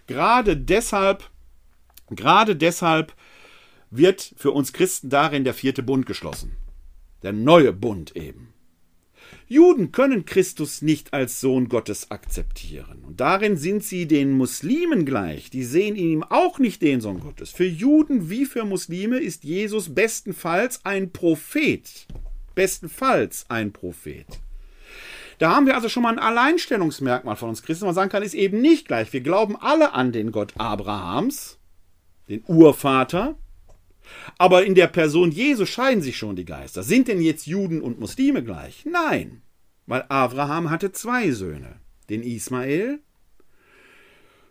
[0.09, 1.31] gerade deshalb,
[2.11, 3.13] gerade deshalb
[3.91, 6.53] wird für uns Christen darin der vierte Bund geschlossen.
[7.23, 8.55] Der neue Bund eben.
[9.47, 13.03] Juden können Christus nicht als Sohn Gottes akzeptieren.
[13.07, 15.51] Und darin sind sie den Muslimen gleich.
[15.51, 17.51] Die sehen in ihm auch nicht den Sohn Gottes.
[17.51, 22.07] Für Juden wie für Muslime ist Jesus bestenfalls ein Prophet.
[22.55, 24.27] Bestenfalls ein Prophet.
[25.39, 27.87] Da haben wir also schon mal ein Alleinstellungsmerkmal von uns Christen.
[27.87, 29.13] Man sagen kann, ist eben nicht gleich.
[29.13, 31.59] Wir glauben alle an den Gott Abrahams,
[32.29, 33.37] den Urvater,
[34.37, 36.83] aber in der Person Jesu scheiden sich schon die Geister.
[36.83, 38.85] Sind denn jetzt Juden und Muslime gleich?
[38.85, 39.43] Nein,
[39.87, 41.77] weil Abraham hatte zwei Söhne.
[42.09, 43.01] Den Ismael,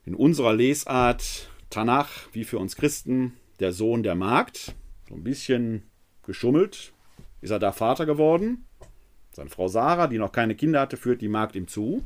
[0.05, 4.75] in unserer Lesart Tanach, wie für uns Christen, der Sohn der Magd,
[5.09, 5.83] so ein bisschen
[6.23, 6.93] geschummelt,
[7.41, 8.65] ist er da Vater geworden.
[9.31, 12.03] Seine Frau Sarah, die noch keine Kinder hatte, führt die Magd ihm zu.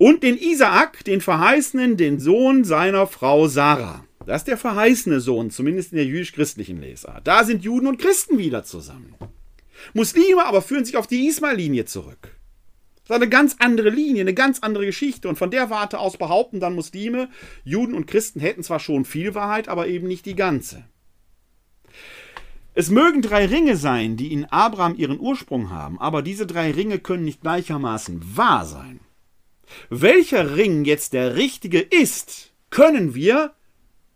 [0.00, 4.02] Und den Isaak, den Verheißenen, den Sohn seiner Frau Sarah.
[4.24, 7.26] Das ist der verheißene Sohn, zumindest in der jüdisch-christlichen Lesart.
[7.26, 9.14] Da sind Juden und Christen wieder zusammen.
[9.92, 12.34] Muslime aber führen sich auf die Ismail-Linie zurück.
[13.06, 15.28] Das ist eine ganz andere Linie, eine ganz andere Geschichte.
[15.28, 17.28] Und von der Warte aus behaupten dann Muslime,
[17.64, 20.82] Juden und Christen hätten zwar schon viel Wahrheit, aber eben nicht die ganze.
[22.72, 27.00] Es mögen drei Ringe sein, die in Abraham ihren Ursprung haben, aber diese drei Ringe
[27.00, 29.00] können nicht gleichermaßen wahr sein.
[29.88, 33.52] Welcher Ring jetzt der richtige ist, können wir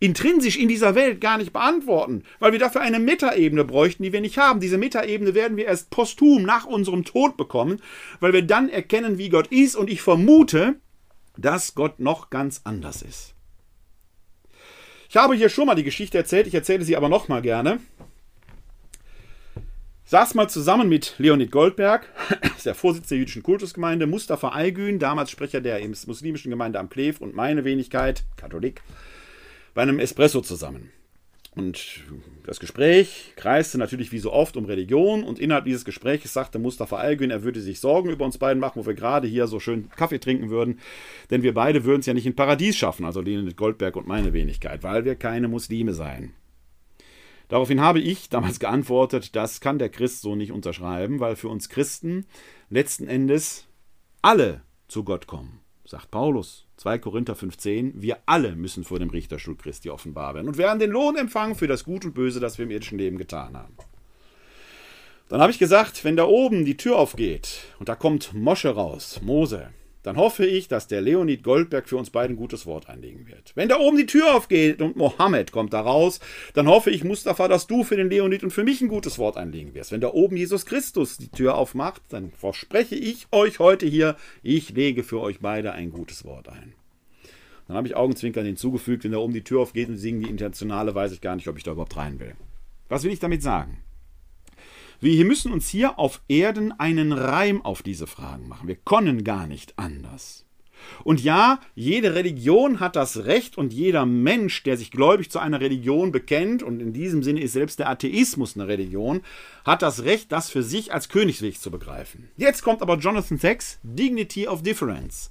[0.00, 4.20] intrinsisch in dieser Welt gar nicht beantworten, weil wir dafür eine Metaebene bräuchten, die wir
[4.20, 4.60] nicht haben.
[4.60, 7.80] Diese Metaebene werden wir erst posthum nach unserem Tod bekommen,
[8.20, 10.76] weil wir dann erkennen, wie Gott ist und ich vermute,
[11.36, 13.34] dass Gott noch ganz anders ist.
[15.08, 17.78] Ich habe hier schon mal die Geschichte erzählt, ich erzähle sie aber noch mal gerne.
[20.06, 22.06] Saß mal zusammen mit Leonid Goldberg,
[22.66, 27.34] der Vorsitzende der jüdischen Kultusgemeinde, Mustafa Aygün, damals Sprecher der muslimischen Gemeinde am Kleef und
[27.34, 28.82] meine Wenigkeit, Katholik,
[29.72, 30.90] bei einem Espresso zusammen.
[31.56, 32.02] Und
[32.44, 36.96] das Gespräch kreiste natürlich wie so oft um Religion und innerhalb dieses Gesprächs sagte Mustafa
[36.96, 39.88] Algün, er würde sich Sorgen über uns beiden machen, wo wir gerade hier so schön
[39.96, 40.80] Kaffee trinken würden,
[41.30, 44.34] denn wir beide würden es ja nicht in Paradies schaffen, also Leonid Goldberg und meine
[44.34, 46.34] Wenigkeit, weil wir keine Muslime seien.
[47.48, 51.68] Daraufhin habe ich damals geantwortet, das kann der Christ so nicht unterschreiben, weil für uns
[51.68, 52.26] Christen
[52.70, 53.66] letzten Endes
[54.22, 56.66] alle zu Gott kommen, sagt Paulus.
[56.76, 60.90] 2 Korinther 15, wir alle müssen vor dem Richterstuhl Christi offenbar werden und werden den
[60.90, 63.76] Lohn empfangen für das Gut und Böse, das wir im irdischen Leben getan haben.
[65.28, 69.20] Dann habe ich gesagt, wenn da oben die Tür aufgeht und da kommt Mosche raus,
[69.22, 69.70] Mose,
[70.04, 73.52] dann hoffe ich, dass der Leonid Goldberg für uns beiden ein gutes Wort einlegen wird.
[73.54, 76.20] Wenn da oben die Tür aufgeht und Mohammed kommt da raus,
[76.52, 79.38] dann hoffe ich, Mustafa, dass du für den Leonid und für mich ein gutes Wort
[79.38, 79.92] einlegen wirst.
[79.92, 84.70] Wenn da oben Jesus Christus die Tür aufmacht, dann verspreche ich euch heute hier, ich
[84.70, 86.74] lege für euch beide ein gutes Wort ein.
[87.66, 90.94] Dann habe ich Augenzwinkern hinzugefügt, wenn da oben die Tür aufgeht und singen die Internationale,
[90.94, 92.34] weiß ich gar nicht, ob ich da überhaupt rein will.
[92.90, 93.78] Was will ich damit sagen?
[95.04, 98.68] Wir müssen uns hier auf Erden einen Reim auf diese Fragen machen.
[98.68, 100.46] Wir können gar nicht anders.
[101.04, 105.60] Und ja, jede Religion hat das Recht und jeder Mensch, der sich gläubig zu einer
[105.60, 109.20] Religion bekennt, und in diesem Sinne ist selbst der Atheismus eine Religion,
[109.66, 112.30] hat das Recht, das für sich als Königsweg zu begreifen.
[112.38, 115.30] Jetzt kommt aber Jonathan Sachs, Dignity of Difference.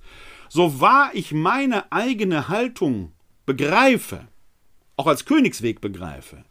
[0.50, 3.12] So wahr ich meine eigene Haltung
[3.48, 4.28] begreife,
[4.98, 6.46] auch als Königsweg begreife,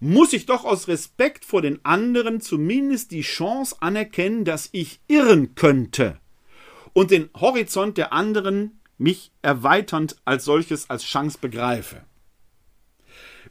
[0.00, 5.54] muss ich doch aus Respekt vor den anderen zumindest die Chance anerkennen, dass ich irren
[5.54, 6.20] könnte
[6.92, 12.04] und den Horizont der anderen mich erweiternd als solches als Chance begreife.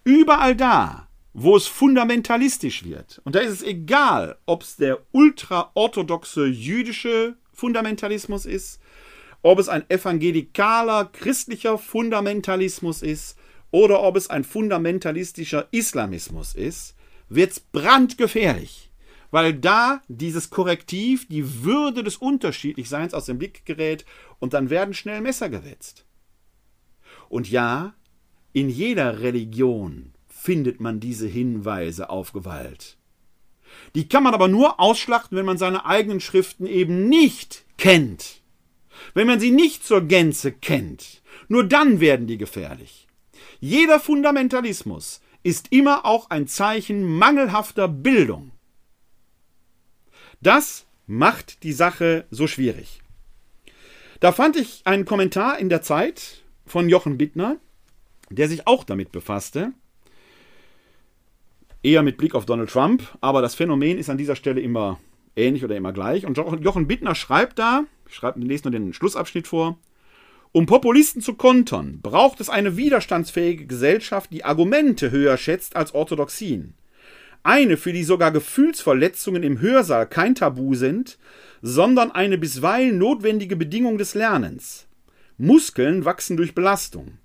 [0.03, 6.45] Überall da, wo es fundamentalistisch wird, und da ist es egal, ob es der ultraorthodoxe
[6.45, 8.79] jüdische Fundamentalismus ist,
[9.41, 13.37] ob es ein evangelikaler christlicher Fundamentalismus ist,
[13.71, 16.95] oder ob es ein fundamentalistischer Islamismus ist,
[17.29, 18.91] wird es brandgefährlich,
[19.31, 24.05] weil da dieses Korrektiv, die Würde des Unterschiedlichseins aus dem Blick gerät
[24.39, 26.05] und dann werden schnell Messer gewetzt.
[27.29, 27.93] Und ja,
[28.53, 32.97] in jeder Religion findet man diese Hinweise auf Gewalt.
[33.95, 38.41] Die kann man aber nur ausschlachten, wenn man seine eigenen Schriften eben nicht kennt.
[39.13, 41.21] Wenn man sie nicht zur Gänze kennt.
[41.47, 43.04] Nur dann werden die gefährlich.
[43.67, 48.51] Jeder Fundamentalismus ist immer auch ein Zeichen mangelhafter Bildung.
[50.39, 53.01] Das macht die Sache so schwierig.
[54.19, 57.57] Da fand ich einen Kommentar in der Zeit von Jochen Bittner,
[58.29, 59.73] der sich auch damit befasste,
[61.81, 64.99] eher mit Blick auf Donald Trump, aber das Phänomen ist an dieser Stelle immer
[65.35, 66.27] ähnlich oder immer gleich.
[66.27, 69.79] Und Jochen Bittner schreibt da, ich lese nur den Schlussabschnitt vor,
[70.55, 76.75] um Populisten zu kontern, braucht es eine widerstandsfähige Gesellschaft, die Argumente höher schätzt als Orthodoxien.
[77.43, 81.17] Eine, für die sogar Gefühlsverletzungen im Hörsaal kein Tabu sind,
[81.61, 84.87] sondern eine bisweilen notwendige Bedingung des Lernens.
[85.37, 87.17] Muskeln wachsen durch Belastung.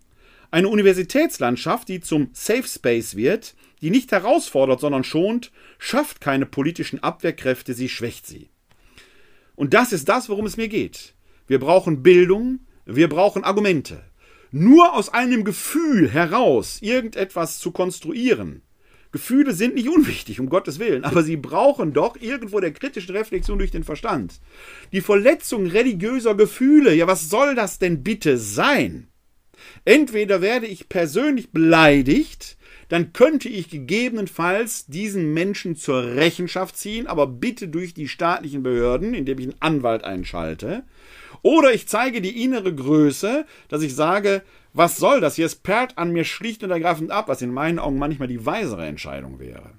[0.50, 7.00] Eine Universitätslandschaft, die zum Safe Space wird, die nicht herausfordert, sondern schont, schafft keine politischen
[7.00, 8.48] Abwehrkräfte, sie schwächt sie.
[9.54, 11.14] Und das ist das, worum es mir geht.
[11.46, 14.02] Wir brauchen Bildung, wir brauchen Argumente.
[14.50, 18.62] Nur aus einem Gefühl heraus irgendetwas zu konstruieren.
[19.12, 23.58] Gefühle sind nicht unwichtig, um Gottes Willen, aber sie brauchen doch irgendwo der kritischen Reflexion
[23.58, 24.40] durch den Verstand.
[24.92, 29.08] Die Verletzung religiöser Gefühle, ja, was soll das denn bitte sein?
[29.84, 32.56] Entweder werde ich persönlich beleidigt,
[32.88, 39.14] dann könnte ich gegebenenfalls diesen Menschen zur Rechenschaft ziehen, aber bitte durch die staatlichen Behörden,
[39.14, 40.84] indem ich einen Anwalt einschalte.
[41.42, 45.36] Oder ich zeige die innere Größe, dass ich sage, was soll das?
[45.36, 48.44] Hier es perlt an mir schlicht und ergreifend ab, was in meinen Augen manchmal die
[48.44, 49.72] weisere Entscheidung wäre.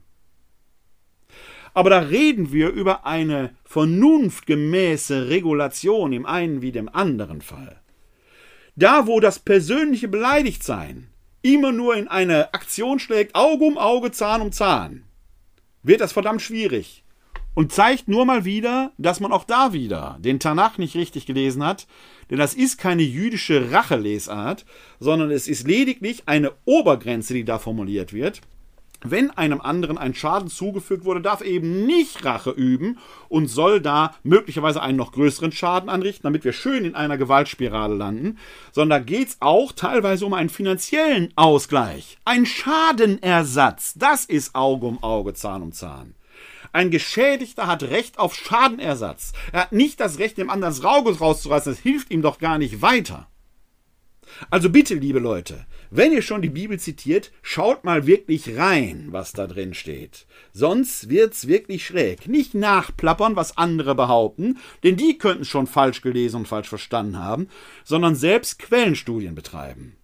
[1.73, 7.79] Aber da reden wir über eine vernunftgemäße Regulation im einen wie dem anderen Fall.
[8.75, 11.07] Da, wo das persönliche Beleidigtsein
[11.41, 15.03] immer nur in eine Aktion schlägt, Auge um Auge, Zahn um Zahn,
[15.83, 17.03] wird das verdammt schwierig
[17.53, 21.65] und zeigt nur mal wieder, dass man auch da wieder den Tanach nicht richtig gelesen
[21.65, 21.87] hat,
[22.29, 24.65] denn das ist keine jüdische Rachelesart,
[24.99, 28.41] sondern es ist lediglich eine Obergrenze, die da formuliert wird.
[29.03, 34.13] Wenn einem anderen ein Schaden zugefügt wurde, darf eben nicht Rache üben und soll da
[34.21, 38.37] möglicherweise einen noch größeren Schaden anrichten, damit wir schön in einer Gewaltspirale landen,
[38.71, 43.95] sondern da geht es auch teilweise um einen finanziellen Ausgleich, ein Schadenersatz.
[43.95, 46.13] Das ist Auge um Auge, Zahn um Zahn.
[46.73, 49.33] Ein Geschädigter hat Recht auf Schadenersatz.
[49.51, 51.73] Er hat nicht das Recht, dem anderen das Auge rauszureißen.
[51.73, 53.27] Das hilft ihm doch gar nicht weiter.
[54.49, 59.33] Also bitte, liebe Leute, wenn ihr schon die Bibel zitiert, schaut mal wirklich rein, was
[59.33, 60.25] da drin steht.
[60.53, 62.27] Sonst wird's wirklich schräg.
[62.27, 67.49] Nicht nachplappern, was andere behaupten, denn die könnten schon falsch gelesen und falsch verstanden haben,
[67.83, 69.97] sondern selbst Quellenstudien betreiben.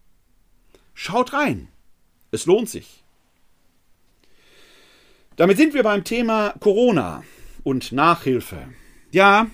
[0.93, 1.69] Schaut rein.
[2.32, 3.06] Es lohnt sich.
[5.38, 7.23] Damit sind wir beim Thema Corona
[7.63, 8.58] und Nachhilfe.
[9.12, 9.45] Ja,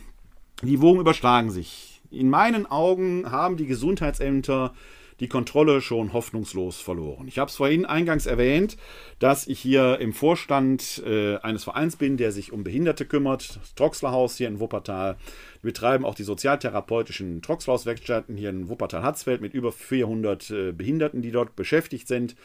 [0.61, 2.01] die Wogen überschlagen sich.
[2.09, 4.73] In meinen Augen haben die Gesundheitsämter
[5.19, 7.27] die Kontrolle schon hoffnungslos verloren.
[7.27, 8.77] Ich habe es vorhin eingangs erwähnt,
[9.19, 13.75] dass ich hier im Vorstand äh, eines Vereins bin, der sich um Behinderte kümmert, das
[13.75, 15.17] Troxlerhaus hier in Wuppertal.
[15.61, 21.31] Wir betreiben auch die sozialtherapeutischen Troxlerhauswerkstätten hier in Wuppertal-Hatzfeld mit über 400 äh, Behinderten, die
[21.31, 22.37] dort beschäftigt sind.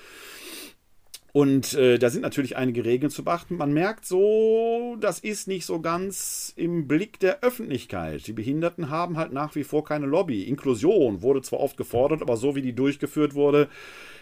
[1.32, 3.56] Und äh, da sind natürlich einige Regeln zu beachten.
[3.56, 8.26] Man merkt so, das ist nicht so ganz im Blick der Öffentlichkeit.
[8.26, 10.44] Die Behinderten haben halt nach wie vor keine Lobby.
[10.44, 13.68] Inklusion wurde zwar oft gefordert, aber so wie die durchgeführt wurde,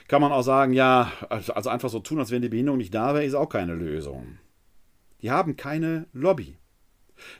[0.09, 2.95] kann man auch sagen, ja, also, also einfach so tun, als wenn die Behinderung nicht
[2.95, 4.38] da wäre, ist auch keine Lösung.
[5.23, 6.57] Die haben keine Lobby.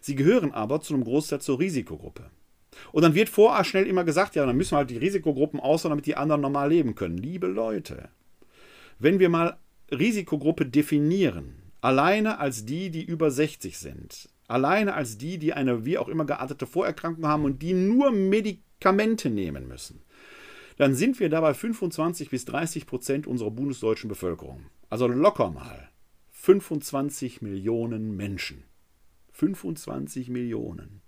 [0.01, 2.31] Sie gehören aber zu einem Großteil zur Risikogruppe.
[2.93, 5.89] Und dann wird vorher schnell immer gesagt, ja, dann müssen wir halt die Risikogruppen außer,
[5.89, 7.19] damit die anderen normal leben können.
[7.19, 8.09] Liebe Leute,
[8.99, 9.59] wenn wir mal
[9.91, 15.99] Risikogruppe definieren, alleine als die, die über 60 sind, alleine als die, die eine wie
[15.99, 20.03] auch immer geartete Vorerkrankung haben und die nur Medikamente nehmen müssen,
[20.77, 24.67] dann sind wir dabei 25 bis 30 Prozent unserer bundesdeutschen Bevölkerung.
[24.91, 25.89] Also locker mal
[26.33, 28.65] 25 Millionen Menschen.
[29.33, 31.03] 25 Millionen.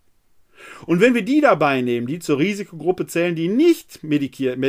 [0.87, 4.01] Und wenn wir die dabei nehmen, die zur Risikogruppe zählen, die nicht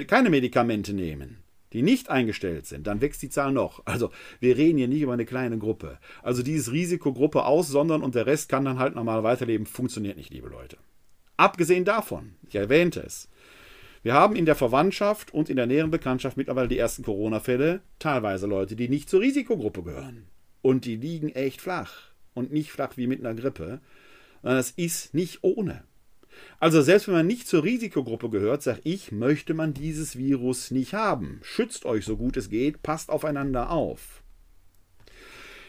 [0.08, 1.38] keine Medikamente nehmen,
[1.74, 3.86] die nicht eingestellt sind, dann wächst die Zahl noch.
[3.86, 6.00] Also wir reden hier nicht über eine kleine Gruppe.
[6.24, 10.50] Also dieses Risikogruppe aussondern und der Rest kann dann halt normal weiterleben, funktioniert nicht, liebe
[10.50, 10.78] Leute.
[11.38, 13.30] Abgesehen davon, ich erwähnte es,
[14.02, 18.48] wir haben in der Verwandtschaft und in der näheren Bekanntschaft mittlerweile die ersten Corona-Fälle, teilweise
[18.48, 20.26] Leute, die nicht zur Risikogruppe gehören.
[20.62, 22.12] Und die liegen echt flach.
[22.34, 23.82] Und nicht flach wie mit einer Grippe.
[24.42, 25.84] Das ist nicht ohne.
[26.60, 30.94] Also selbst wenn man nicht zur Risikogruppe gehört, sage ich, möchte man dieses Virus nicht
[30.94, 31.40] haben.
[31.42, 34.24] Schützt euch so gut es geht, passt aufeinander auf.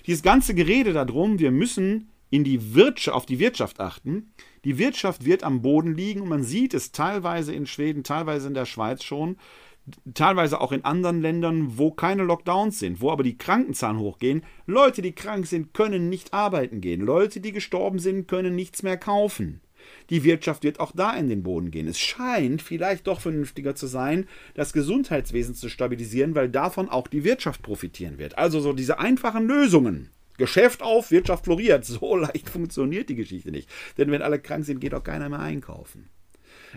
[0.07, 4.33] Dieses ganze Gerede darum, wir müssen in die Wirtschaft, auf die Wirtschaft achten.
[4.65, 8.55] Die Wirtschaft wird am Boden liegen und man sieht es teilweise in Schweden, teilweise in
[8.55, 9.37] der Schweiz schon,
[10.15, 14.45] teilweise auch in anderen Ländern, wo keine Lockdowns sind, wo aber die Krankenzahlen hochgehen.
[14.67, 17.01] Leute, die krank sind, können nicht arbeiten gehen.
[17.01, 19.61] Leute, die gestorben sind, können nichts mehr kaufen.
[20.11, 21.87] Die Wirtschaft wird auch da in den Boden gehen.
[21.87, 27.25] Es scheint vielleicht doch vernünftiger zu sein, das Gesundheitswesen zu stabilisieren, weil davon auch die
[27.25, 28.37] Wirtschaft profitieren wird.
[28.37, 30.11] Also so diese einfachen Lösungen.
[30.37, 31.85] Geschäft auf, Wirtschaft floriert.
[31.85, 33.69] So leicht funktioniert die Geschichte nicht.
[33.99, 36.09] Denn wenn alle krank sind, geht auch keiner mehr einkaufen.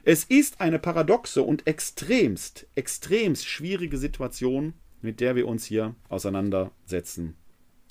[0.03, 7.35] Es ist eine paradoxe und extremst, extremst schwierige Situation, mit der wir uns hier auseinandersetzen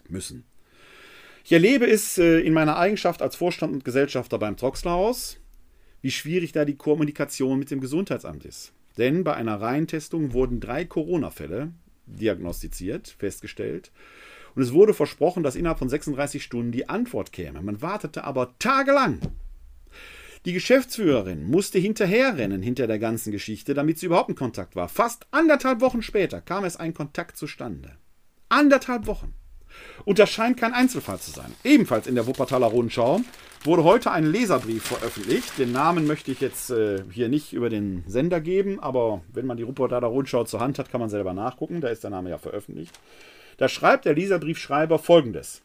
[0.09, 0.45] müssen.
[1.45, 5.39] Ich erlebe es äh, in meiner Eigenschaft als Vorstand und Gesellschafter beim Troxlerhaus,
[6.01, 8.73] wie schwierig da die Kommunikation mit dem Gesundheitsamt ist.
[8.97, 11.73] Denn bei einer Reihentestung wurden drei Corona-Fälle
[12.07, 13.91] diagnostiziert, festgestellt.
[14.55, 17.63] Und es wurde versprochen, dass innerhalb von 36 Stunden die Antwort käme.
[17.63, 19.21] Man wartete aber tagelang.
[20.45, 24.89] Die Geschäftsführerin musste hinterherrennen hinter der ganzen Geschichte, damit sie überhaupt in Kontakt war.
[24.89, 27.93] Fast anderthalb Wochen später kam es ein Kontakt zustande.
[28.49, 29.35] Anderthalb Wochen.
[30.05, 31.53] Und das scheint kein Einzelfall zu sein.
[31.65, 33.21] Ebenfalls in der Wuppertaler Rundschau
[33.65, 35.59] wurde heute ein Leserbrief veröffentlicht.
[35.59, 39.57] Den Namen möchte ich jetzt äh, hier nicht über den Sender geben, aber wenn man
[39.57, 41.81] die Wuppertaler Rundschau zur Hand hat, kann man selber nachgucken.
[41.81, 42.99] Da ist der Name ja veröffentlicht.
[43.59, 45.63] Da schreibt der Leserbriefschreiber folgendes.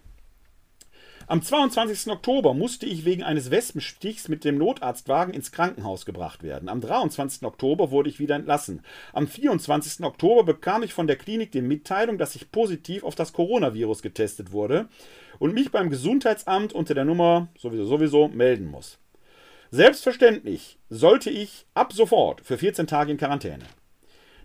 [1.30, 2.10] Am 22.
[2.10, 6.70] Oktober musste ich wegen eines Wespenstichs mit dem Notarztwagen ins Krankenhaus gebracht werden.
[6.70, 7.44] Am 23.
[7.44, 8.82] Oktober wurde ich wieder entlassen.
[9.12, 10.06] Am 24.
[10.06, 14.54] Oktober bekam ich von der Klinik die Mitteilung, dass ich positiv auf das Coronavirus getestet
[14.54, 14.88] wurde
[15.38, 18.98] und mich beim Gesundheitsamt unter der Nummer sowieso sowieso melden muss.
[19.70, 23.66] Selbstverständlich sollte ich ab sofort für 14 Tage in Quarantäne.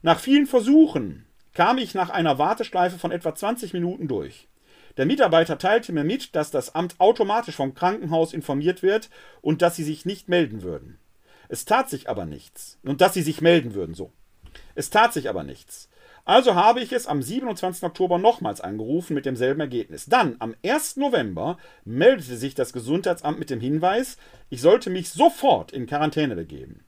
[0.03, 4.49] Nach vielen Versuchen kam ich nach einer Warteschleife von etwa 20 Minuten durch.
[4.97, 9.09] Der Mitarbeiter teilte mir mit, dass das Amt automatisch vom Krankenhaus informiert wird
[9.41, 10.99] und dass sie sich nicht melden würden.
[11.49, 12.79] Es tat sich aber nichts.
[12.83, 14.13] Und dass sie sich melden würden, so.
[14.75, 15.89] Es tat sich aber nichts.
[16.25, 17.83] Also habe ich es am 27.
[17.83, 20.07] Oktober nochmals angerufen mit demselben Ergebnis.
[20.07, 20.97] Dann, am 1.
[20.97, 26.85] November, meldete sich das Gesundheitsamt mit dem Hinweis, ich sollte mich sofort in Quarantäne begeben.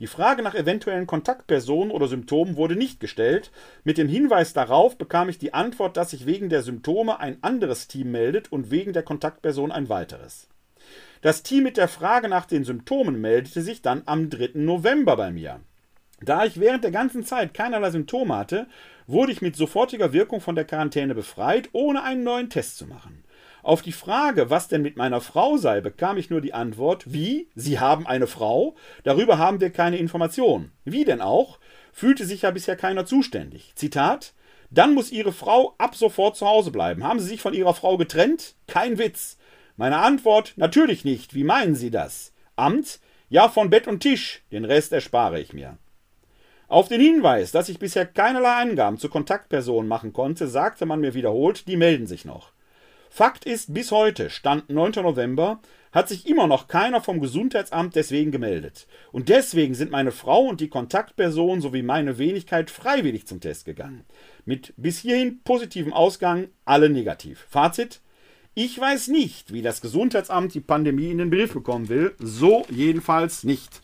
[0.00, 3.52] Die Frage nach eventuellen Kontaktpersonen oder Symptomen wurde nicht gestellt.
[3.84, 7.86] Mit dem Hinweis darauf bekam ich die Antwort, dass sich wegen der Symptome ein anderes
[7.86, 10.48] Team meldet und wegen der Kontaktperson ein weiteres.
[11.22, 14.50] Das Team mit der Frage nach den Symptomen meldete sich dann am 3.
[14.54, 15.60] November bei mir.
[16.20, 18.66] Da ich während der ganzen Zeit keinerlei Symptome hatte,
[19.06, 23.23] wurde ich mit sofortiger Wirkung von der Quarantäne befreit, ohne einen neuen Test zu machen.
[23.64, 27.48] Auf die Frage, was denn mit meiner Frau sei, bekam ich nur die Antwort, wie?
[27.54, 28.76] Sie haben eine Frau?
[29.04, 30.70] Darüber haben wir keine Information.
[30.84, 31.58] Wie denn auch?
[31.90, 33.72] Fühlte sich ja bisher keiner zuständig.
[33.74, 34.34] Zitat
[34.70, 37.04] Dann muss Ihre Frau ab sofort zu Hause bleiben.
[37.04, 38.54] Haben Sie sich von Ihrer Frau getrennt?
[38.66, 39.38] Kein Witz.
[39.76, 41.34] Meine Antwort natürlich nicht.
[41.34, 42.34] Wie meinen Sie das?
[42.56, 43.00] Amt?
[43.30, 44.42] Ja, von Bett und Tisch.
[44.52, 45.78] Den Rest erspare ich mir.
[46.68, 51.14] Auf den Hinweis, dass ich bisher keinerlei Angaben zu Kontaktpersonen machen konnte, sagte man mir
[51.14, 52.53] wiederholt, die melden sich noch.
[53.16, 55.04] Fakt ist, bis heute, Stand 9.
[55.04, 55.60] November,
[55.92, 58.88] hat sich immer noch keiner vom Gesundheitsamt deswegen gemeldet.
[59.12, 64.04] Und deswegen sind meine Frau und die Kontaktperson sowie meine Wenigkeit freiwillig zum Test gegangen.
[64.46, 67.46] Mit bis hierhin positivem Ausgang, alle negativ.
[67.48, 68.00] Fazit,
[68.54, 72.16] ich weiß nicht, wie das Gesundheitsamt die Pandemie in den Griff bekommen will.
[72.18, 73.80] So jedenfalls nicht.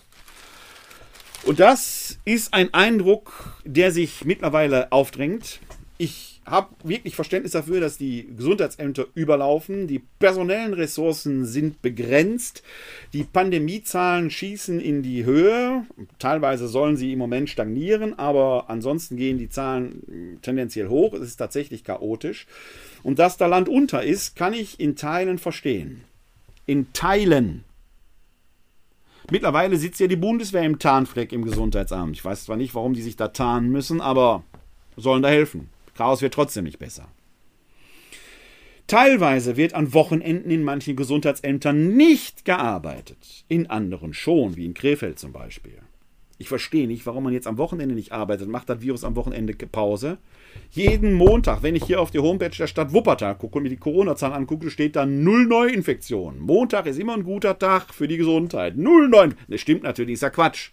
[1.45, 5.61] Und das ist ein Eindruck, der sich mittlerweile aufdrängt.
[6.03, 9.87] Ich habe wirklich Verständnis dafür, dass die Gesundheitsämter überlaufen.
[9.87, 12.63] Die personellen Ressourcen sind begrenzt.
[13.13, 15.85] Die Pandemiezahlen schießen in die Höhe.
[16.19, 21.13] Teilweise sollen sie im Moment stagnieren, aber ansonsten gehen die Zahlen tendenziell hoch.
[21.13, 22.47] Es ist tatsächlich chaotisch.
[23.03, 26.05] Und dass da Land unter ist, kann ich in Teilen verstehen.
[26.65, 27.63] In Teilen.
[29.31, 32.17] Mittlerweile sitzt ja die Bundeswehr im Tarnfleck im Gesundheitsamt.
[32.17, 34.45] Ich weiß zwar nicht, warum die sich da tarnen müssen, aber
[34.97, 35.69] sollen da helfen.
[36.01, 37.09] Chaos wird trotzdem nicht besser.
[38.87, 45.19] Teilweise wird an Wochenenden in manchen Gesundheitsämtern nicht gearbeitet, in anderen schon, wie in Krefeld
[45.19, 45.77] zum Beispiel.
[46.39, 48.49] Ich verstehe nicht, warum man jetzt am Wochenende nicht arbeitet.
[48.49, 50.17] Macht das Virus am Wochenende Pause?
[50.71, 53.77] Jeden Montag, wenn ich hier auf die Homepage der Stadt Wuppertal gucke und mir die
[53.77, 56.41] Corona-Zahlen angucke, steht da null Neuinfektionen.
[56.41, 58.79] Montag ist immer ein guter Tag für die Gesundheit.
[58.79, 59.35] Null Neun.
[59.49, 60.71] Das stimmt natürlich, ist ja Quatsch.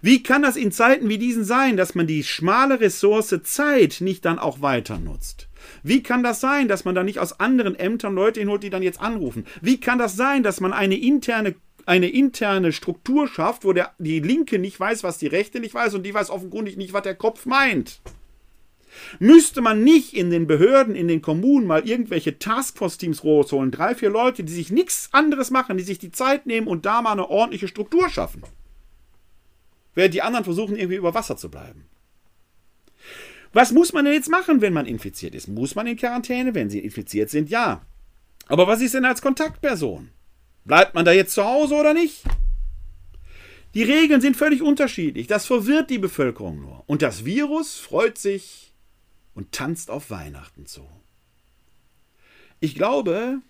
[0.00, 4.24] Wie kann das in Zeiten wie diesen sein, dass man die schmale Ressource Zeit nicht
[4.24, 5.48] dann auch weiter nutzt?
[5.82, 8.82] Wie kann das sein, dass man da nicht aus anderen Ämtern Leute hinholt, die dann
[8.82, 9.46] jetzt anrufen?
[9.60, 11.54] Wie kann das sein, dass man eine interne
[11.84, 15.94] eine interne Struktur schafft, wo der, die Linke nicht weiß, was die Rechte nicht weiß
[15.94, 18.00] und die weiß offenkundig nicht, was der Kopf meint.
[19.18, 24.10] Müsste man nicht in den Behörden, in den Kommunen mal irgendwelche Taskforce-Teams rausholen, drei, vier
[24.10, 27.28] Leute, die sich nichts anderes machen, die sich die Zeit nehmen und da mal eine
[27.28, 28.42] ordentliche Struktur schaffen?
[29.94, 31.86] Während die anderen versuchen, irgendwie über Wasser zu bleiben.
[33.52, 35.48] Was muss man denn jetzt machen, wenn man infiziert ist?
[35.48, 37.50] Muss man in Quarantäne, wenn sie infiziert sind?
[37.50, 37.84] Ja.
[38.46, 40.10] Aber was ist denn als Kontaktperson?
[40.64, 42.22] Bleibt man da jetzt zu Hause oder nicht?
[43.74, 45.26] Die Regeln sind völlig unterschiedlich.
[45.26, 46.84] Das verwirrt die Bevölkerung nur.
[46.86, 48.72] Und das Virus freut sich
[49.34, 50.86] und tanzt auf Weihnachten zu.
[52.60, 53.40] Ich glaube,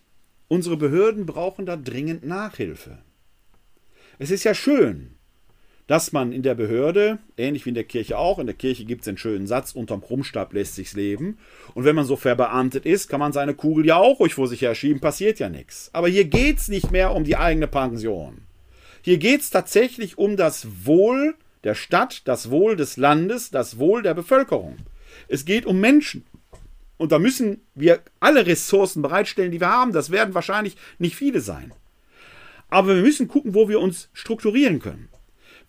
[0.48, 3.02] unsere Behörden brauchen da dringend Nachhilfe.
[4.18, 5.16] Es ist ja schön,
[5.92, 9.02] dass man in der Behörde, ähnlich wie in der Kirche auch, in der Kirche gibt
[9.02, 11.36] es einen schönen Satz, unterm Krummstab lässt sich's leben.
[11.74, 14.62] Und wenn man so verbeamtet ist, kann man seine Kugel ja auch ruhig vor sich
[14.62, 15.90] her schieben, passiert ja nichts.
[15.92, 18.38] Aber hier geht es nicht mehr um die eigene Pension.
[19.02, 24.00] Hier geht es tatsächlich um das Wohl der Stadt, das Wohl des Landes, das Wohl
[24.00, 24.78] der Bevölkerung.
[25.28, 26.24] Es geht um Menschen.
[26.96, 29.92] Und da müssen wir alle Ressourcen bereitstellen, die wir haben.
[29.92, 31.74] Das werden wahrscheinlich nicht viele sein.
[32.70, 35.10] Aber wir müssen gucken, wo wir uns strukturieren können.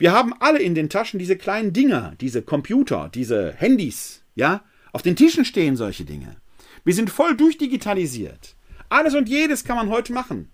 [0.03, 4.65] Wir haben alle in den Taschen diese kleinen Dinger, diese Computer, diese Handys, ja?
[4.91, 6.35] Auf den Tischen stehen solche Dinge.
[6.83, 8.57] Wir sind voll durchdigitalisiert.
[8.89, 10.51] Alles und jedes kann man heute machen.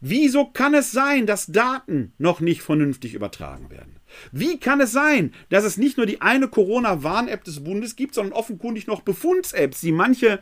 [0.00, 4.00] Wieso kann es sein, dass Daten noch nicht vernünftig übertragen werden?
[4.32, 8.32] Wie kann es sein, dass es nicht nur die eine Corona-Warn-App des Bundes gibt, sondern
[8.32, 10.40] offenkundig noch Befunds-Apps, die manche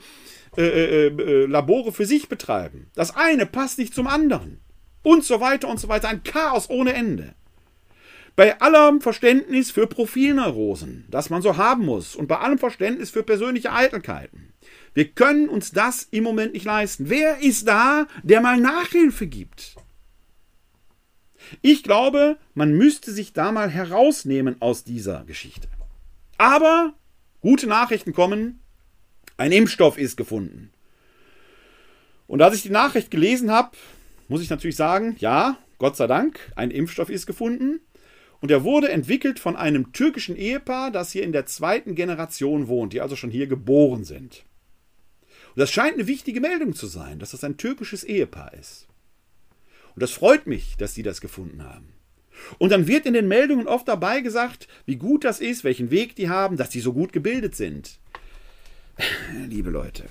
[0.56, 2.86] äh, äh, äh, Labore für sich betreiben?
[2.94, 4.60] Das eine passt nicht zum anderen.
[5.02, 6.08] Und so weiter und so weiter.
[6.08, 7.34] Ein Chaos ohne Ende.
[8.36, 13.22] Bei allem Verständnis für Profilneurosen, das man so haben muss, und bei allem Verständnis für
[13.22, 14.52] persönliche Eitelkeiten.
[14.94, 17.08] Wir können uns das im Moment nicht leisten.
[17.08, 19.76] Wer ist da, der mal Nachhilfe gibt?
[21.62, 25.68] Ich glaube, man müsste sich da mal herausnehmen aus dieser Geschichte.
[26.38, 26.94] Aber
[27.40, 28.60] gute Nachrichten kommen.
[29.36, 30.70] Ein Impfstoff ist gefunden.
[32.26, 33.76] Und als ich die Nachricht gelesen habe,
[34.28, 37.80] muss ich natürlich sagen, ja, Gott sei Dank, ein Impfstoff ist gefunden.
[38.40, 42.92] Und er wurde entwickelt von einem türkischen Ehepaar, das hier in der zweiten Generation wohnt,
[42.92, 44.44] die also schon hier geboren sind.
[45.54, 48.86] Und das scheint eine wichtige Meldung zu sein, dass das ein türkisches Ehepaar ist.
[49.94, 51.92] Und das freut mich, dass sie das gefunden haben.
[52.58, 56.16] Und dann wird in den Meldungen oft dabei gesagt, wie gut das ist, welchen Weg
[56.16, 57.98] die haben, dass die so gut gebildet sind.
[59.46, 60.04] Liebe Leute,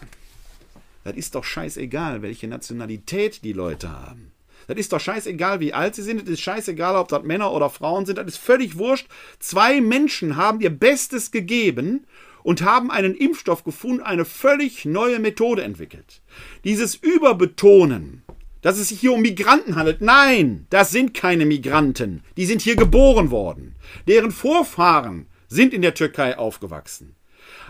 [1.04, 4.32] das ist doch scheißegal, welche Nationalität die Leute haben.
[4.70, 6.22] Das ist doch scheißegal, wie alt sie sind.
[6.22, 8.20] Das ist scheißegal, ob das Männer oder Frauen sind.
[8.20, 9.08] Das ist völlig wurscht.
[9.40, 12.06] Zwei Menschen haben ihr Bestes gegeben
[12.44, 16.22] und haben einen Impfstoff gefunden, eine völlig neue Methode entwickelt.
[16.66, 18.22] Dieses Überbetonen,
[18.62, 20.02] dass es sich hier um Migranten handelt.
[20.02, 22.22] Nein, das sind keine Migranten.
[22.38, 23.76] Die sind hier geboren worden.
[24.08, 27.16] Deren Vorfahren sind in der Türkei aufgewachsen.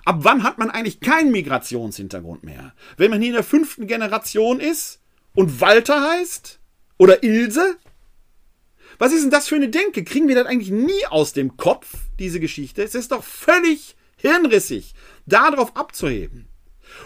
[0.04, 2.74] Ab wann hat man eigentlich keinen Migrationshintergrund mehr?
[2.98, 5.00] Wenn man hier in der fünften Generation ist
[5.34, 6.59] und Walter heißt?
[7.00, 7.78] Oder Ilse?
[9.00, 10.04] Was ist denn das für eine Denke?
[10.04, 11.88] Kriegen wir das eigentlich nie aus dem Kopf,
[12.20, 12.84] diese Geschichte?
[12.84, 14.94] Es ist doch völlig hirnrissig,
[15.26, 16.50] darauf abzuheben.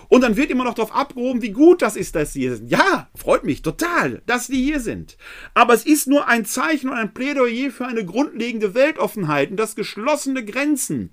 [0.10, 2.72] Und dann wird immer noch darauf abgehoben, wie gut das ist, dass sie hier sind.
[2.72, 5.18] Ja, freut mich total, dass die hier sind.
[5.54, 9.76] Aber es ist nur ein Zeichen und ein Plädoyer für eine grundlegende Weltoffenheit und das
[9.76, 11.12] geschlossene Grenzen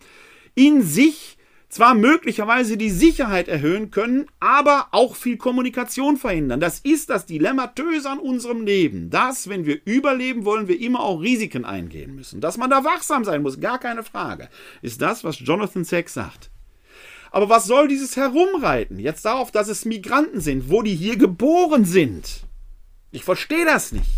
[0.55, 1.37] in sich
[1.71, 6.61] zwar möglicherweise die Sicherheit erhöhen können, aber auch viel Kommunikation verhindern.
[6.61, 9.09] Das ist das Dilemmatöse an unserem Leben.
[9.09, 12.41] Dass, wenn wir überleben wollen, wir immer auch Risiken eingehen müssen.
[12.41, 14.49] Dass man da wachsam sein muss, gar keine Frage.
[14.83, 16.51] Ist das, was Jonathan Sachs sagt.
[17.31, 18.99] Aber was soll dieses Herumreiten?
[18.99, 22.45] Jetzt darauf, dass es Migranten sind, wo die hier geboren sind.
[23.13, 24.11] Ich verstehe das nicht.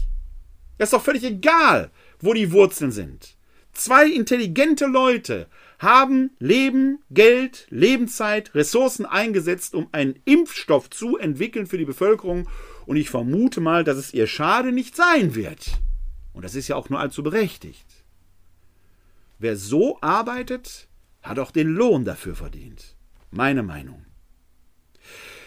[0.78, 1.90] Das ist doch völlig egal,
[2.20, 3.36] wo die Wurzeln sind.
[3.74, 5.46] Zwei intelligente Leute
[5.82, 12.48] haben Leben, Geld, Lebenszeit, Ressourcen eingesetzt, um einen Impfstoff zu entwickeln für die Bevölkerung.
[12.86, 15.72] Und ich vermute mal, dass es ihr Schade nicht sein wird.
[16.32, 17.86] Und das ist ja auch nur allzu berechtigt.
[19.38, 20.88] Wer so arbeitet,
[21.22, 22.96] hat auch den Lohn dafür verdient.
[23.30, 24.04] Meine Meinung.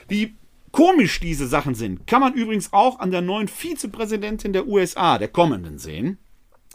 [0.07, 0.35] Wie
[0.71, 5.29] komisch diese Sachen sind, kann man übrigens auch an der neuen Vizepräsidentin der USA, der
[5.29, 6.17] kommenden, sehen,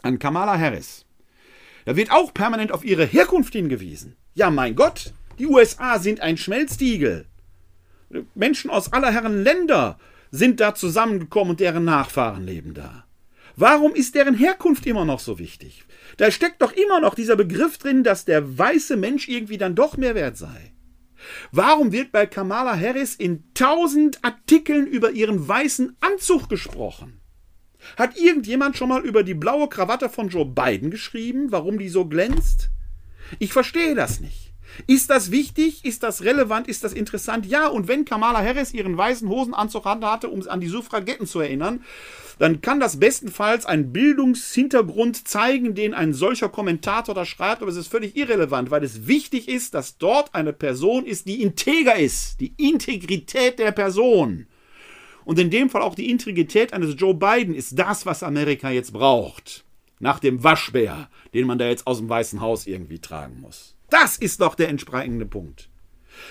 [0.01, 1.05] an Kamala Harris.
[1.85, 4.15] Da wird auch permanent auf ihre Herkunft hingewiesen.
[4.33, 7.25] Ja, mein Gott, die USA sind ein Schmelztiegel.
[8.35, 9.97] Menschen aus aller Herren Länder
[10.31, 13.05] sind da zusammengekommen und deren Nachfahren leben da.
[13.55, 15.85] Warum ist deren Herkunft immer noch so wichtig?
[16.17, 19.97] Da steckt doch immer noch dieser Begriff drin, dass der weiße Mensch irgendwie dann doch
[19.97, 20.73] mehr wert sei.
[21.51, 27.20] Warum wird bei Kamala Harris in tausend Artikeln über ihren weißen Anzug gesprochen?
[27.97, 32.05] Hat irgendjemand schon mal über die blaue Krawatte von Joe Biden geschrieben, warum die so
[32.05, 32.69] glänzt?
[33.39, 34.51] Ich verstehe das nicht.
[34.87, 35.83] Ist das wichtig?
[35.85, 36.67] Ist das relevant?
[36.67, 37.45] Ist das interessant?
[37.45, 41.83] Ja, und wenn Kamala Harris ihren weißen Hosenanzug hatte, um an die Suffragetten zu erinnern,
[42.39, 47.77] dann kann das bestenfalls einen Bildungshintergrund zeigen, den ein solcher Kommentator da schreibt, aber es
[47.77, 52.39] ist völlig irrelevant, weil es wichtig ist, dass dort eine Person ist, die integer ist,
[52.39, 54.47] die Integrität der Person.
[55.25, 58.93] Und in dem Fall auch die Integrität eines Joe Biden ist das, was Amerika jetzt
[58.93, 59.63] braucht.
[59.99, 63.75] Nach dem Waschbär, den man da jetzt aus dem Weißen Haus irgendwie tragen muss.
[63.89, 65.69] Das ist doch der entsprechende Punkt.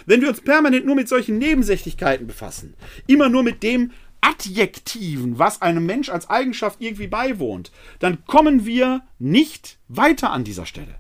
[0.07, 2.75] Wenn wir uns permanent nur mit solchen Nebensächlichkeiten befassen,
[3.07, 9.03] immer nur mit dem, Adjektiven, was einem Mensch als Eigenschaft irgendwie beiwohnt, dann kommen wir
[9.19, 10.97] nicht weiter an dieser Stelle.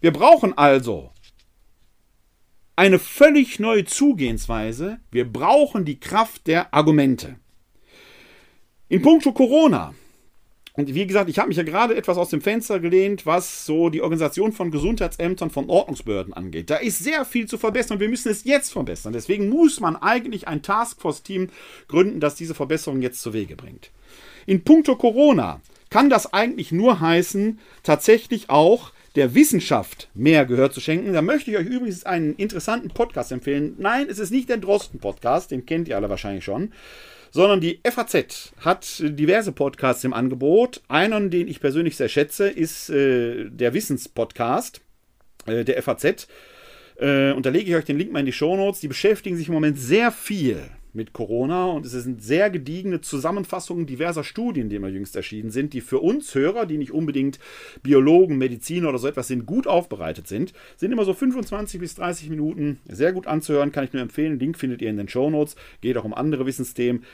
[0.00, 1.13] Wir brauchen also
[2.76, 4.98] eine völlig neue Zugehensweise.
[5.10, 7.36] Wir brauchen die Kraft der Argumente.
[8.88, 9.94] In puncto Corona
[10.76, 13.90] und wie gesagt, ich habe mich ja gerade etwas aus dem Fenster gelehnt, was so
[13.90, 16.68] die Organisation von Gesundheitsämtern, von Ordnungsbehörden angeht.
[16.68, 19.12] Da ist sehr viel zu verbessern und wir müssen es jetzt verbessern.
[19.12, 21.50] Deswegen muss man eigentlich ein Taskforce-Team
[21.86, 23.92] gründen, das diese Verbesserung jetzt zu Wege bringt.
[24.46, 25.60] In puncto Corona
[25.90, 31.12] kann das eigentlich nur heißen, tatsächlich auch der Wissenschaft mehr Gehör zu schenken.
[31.12, 33.76] Da möchte ich euch übrigens einen interessanten Podcast empfehlen.
[33.78, 36.72] Nein, es ist nicht der Drosten-Podcast, den kennt ihr alle wahrscheinlich schon
[37.34, 40.82] sondern die FAZ hat diverse Podcasts im Angebot.
[40.86, 44.80] Einen, den ich persönlich sehr schätze, ist äh, der Wissenspodcast
[45.46, 46.28] äh, der FAZ.
[46.96, 48.78] Äh, und da lege ich euch den Link mal in die Shownotes.
[48.78, 50.60] Die beschäftigen sich im Moment sehr viel
[50.94, 55.72] mit Corona und es sind sehr gediegene Zusammenfassungen diverser Studien, die immer jüngst erschienen sind,
[55.72, 57.38] die für uns Hörer, die nicht unbedingt
[57.82, 60.52] Biologen, Mediziner oder so etwas sind, gut aufbereitet sind.
[60.76, 64.38] Sind immer so 25 bis 30 Minuten sehr gut anzuhören, kann ich nur empfehlen.
[64.38, 65.56] Link findet ihr in den Show Notes.
[65.80, 67.04] Geht auch um andere Wissensthemen.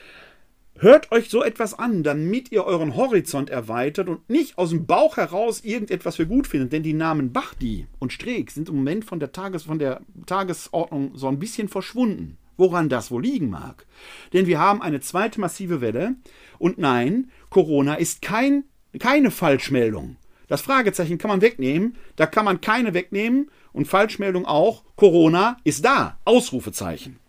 [0.75, 5.17] Hört euch so etwas an, damit ihr euren Horizont erweitert und nicht aus dem Bauch
[5.17, 6.73] heraus irgendetwas für gut findet.
[6.73, 11.11] Denn die Namen Bachdi und Streeck sind im Moment von der, Tages von der Tagesordnung
[11.13, 12.37] so ein bisschen verschwunden.
[12.57, 13.85] Woran das wohl liegen mag.
[14.33, 16.15] Denn wir haben eine zweite massive Welle
[16.59, 18.63] und nein, Corona ist kein,
[18.99, 20.17] keine Falschmeldung.
[20.47, 24.83] Das Fragezeichen kann man wegnehmen, da kann man keine wegnehmen und Falschmeldung auch.
[24.95, 26.19] Corona ist da.
[26.25, 27.21] Ausrufezeichen.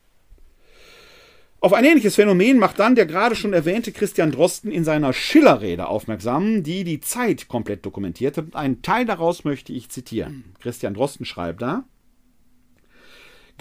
[1.61, 5.87] Auf ein ähnliches Phänomen macht dann der gerade schon erwähnte Christian Drosten in seiner Schillerrede
[5.87, 8.57] aufmerksam, die die Zeit komplett dokumentiert hat.
[8.57, 10.57] Einen Teil daraus möchte ich zitieren.
[10.59, 11.85] Christian Drosten schreibt da,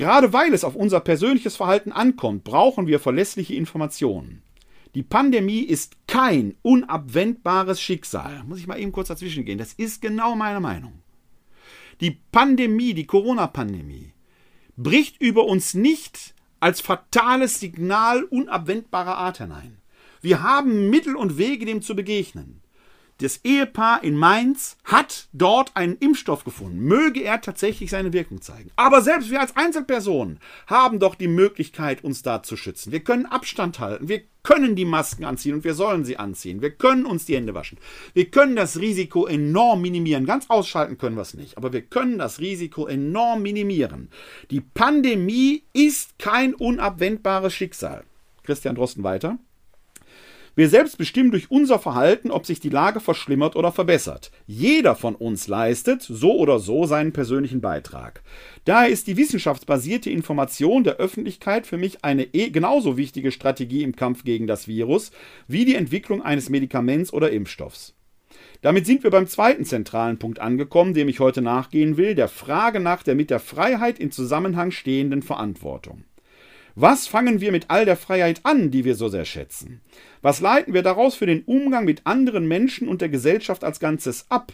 [0.02, 4.42] Gerade weil es auf unser persönliches Verhalten ankommt, brauchen wir verlässliche Informationen.
[4.96, 8.44] Die Pandemie ist kein unabwendbares Schicksal.
[8.48, 9.60] Muss ich mal eben kurz dazwischen gehen.
[9.60, 11.04] Das ist genau meine Meinung.
[12.00, 14.14] Die Pandemie, die Corona-Pandemie,
[14.76, 19.78] bricht über uns nicht als fatales Signal unabwendbarer Art hinein.
[20.20, 22.61] Wir haben Mittel und Wege, dem zu begegnen.
[23.22, 26.80] Das Ehepaar in Mainz hat dort einen Impfstoff gefunden.
[26.80, 28.72] Möge er tatsächlich seine Wirkung zeigen.
[28.76, 32.92] Aber selbst wir als Einzelpersonen haben doch die Möglichkeit, uns da zu schützen.
[32.92, 34.10] Wir können Abstand halten.
[34.10, 36.64] Wir können die Masken anziehen und wir sollen sie anziehen.
[36.64, 37.78] Wir können uns die Hände waschen.
[38.16, 40.26] Wir können das Risiko enorm minimieren.
[40.26, 44.10] Ganz ausschalten können wir es nicht, aber wir können das Risiko enorm minimieren.
[44.50, 48.04] Die Pandemie ist kein unabwendbares Schicksal.
[48.42, 49.38] Christian Drosten weiter.
[50.54, 54.32] Wir selbst bestimmen durch unser Verhalten, ob sich die Lage verschlimmert oder verbessert.
[54.48, 58.22] Jeder von uns leistet so oder so seinen persönlichen Beitrag.
[58.66, 63.96] Daher ist die wissenschaftsbasierte Information der Öffentlichkeit für mich eine eh genauso wichtige Strategie im
[63.96, 65.12] Kampf gegen das Virus
[65.48, 67.96] wie die Entwicklung eines Medikaments oder Impfstoffs.
[68.62, 72.80] Damit sind wir beim zweiten zentralen Punkt angekommen, dem ich heute nachgehen will, der Frage
[72.80, 76.04] nach der mit der Freiheit in Zusammenhang stehenden Verantwortung.
[76.76, 79.82] Was fangen wir mit all der Freiheit an, die wir so sehr schätzen?
[80.22, 84.26] Was leiten wir daraus für den Umgang mit anderen Menschen und der Gesellschaft als Ganzes
[84.30, 84.54] ab?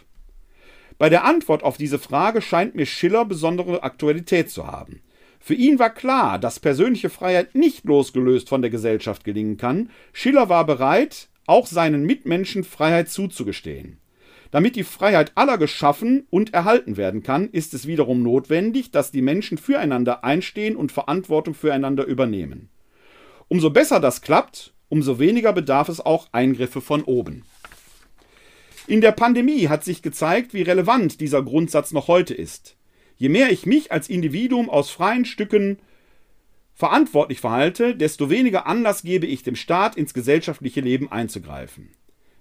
[0.98, 5.02] Bei der Antwort auf diese Frage scheint mir Schiller besondere Aktualität zu haben.
[5.40, 9.92] Für ihn war klar, dass persönliche Freiheit nicht losgelöst von der Gesellschaft gelingen kann.
[10.12, 14.00] Schiller war bereit, auch seinen Mitmenschen Freiheit zuzugestehen.
[14.52, 19.22] Damit die Freiheit aller geschaffen und erhalten werden kann, ist es wiederum notwendig, dass die
[19.22, 22.70] Menschen füreinander einstehen und Verantwortung füreinander übernehmen.
[23.50, 27.44] Umso besser das klappt, umso weniger bedarf es auch Eingriffe von oben.
[28.88, 32.78] In der Pandemie hat sich gezeigt, wie relevant dieser Grundsatz noch heute ist.
[33.18, 35.80] Je mehr ich mich als Individuum aus freien Stücken
[36.74, 41.90] verantwortlich verhalte, desto weniger Anlass gebe ich dem Staat ins gesellschaftliche Leben einzugreifen.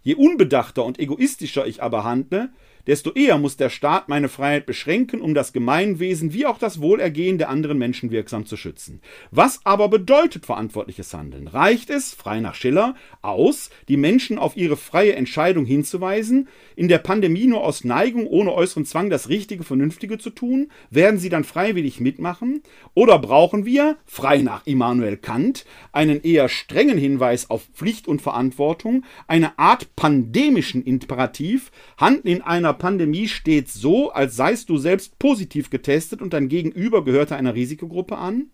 [0.06, 2.50] Je unbedachter und egoistischer ich aber handle,
[2.86, 7.38] desto eher muss der Staat meine Freiheit beschränken, um das Gemeinwesen wie auch das Wohlergehen
[7.38, 9.00] der anderen Menschen wirksam zu schützen.
[9.30, 11.48] Was aber bedeutet verantwortliches Handeln?
[11.48, 16.98] Reicht es, frei nach Schiller, aus, die Menschen auf ihre freie Entscheidung hinzuweisen, in der
[16.98, 20.68] Pandemie nur aus Neigung ohne äußeren Zwang das Richtige, Vernünftige zu tun?
[20.90, 22.62] Werden sie dann freiwillig mitmachen?
[22.94, 29.04] Oder brauchen wir, frei nach Immanuel Kant, einen eher strengen Hinweis auf Pflicht und Verantwortung,
[29.26, 35.70] eine Art pandemischen Imperativ, Handeln in einer Pandemie steht so, als seist du selbst positiv
[35.70, 38.50] getestet und dein Gegenüber gehörte einer Risikogruppe an?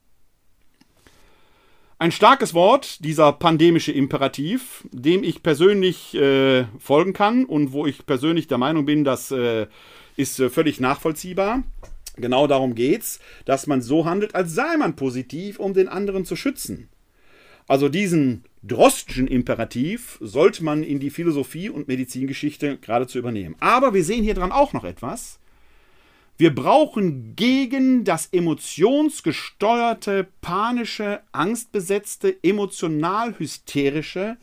[1.98, 8.06] Ein starkes Wort, dieser pandemische Imperativ, dem ich persönlich äh, folgen kann und wo ich
[8.06, 9.68] persönlich der Meinung bin, das äh,
[10.16, 11.62] ist äh, völlig nachvollziehbar.
[12.16, 16.34] Genau darum geht's, dass man so handelt, als sei man positiv, um den anderen zu
[16.34, 16.88] schützen.
[17.68, 23.56] Also diesen Drostschen Imperativ sollte man in die Philosophie und Medizingeschichte geradezu übernehmen.
[23.58, 25.40] Aber wir sehen hier dran auch noch etwas.
[26.38, 34.36] Wir brauchen gegen das emotionsgesteuerte, panische, angstbesetzte, emotional hysterische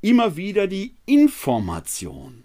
[0.00, 2.44] immer wieder die Information.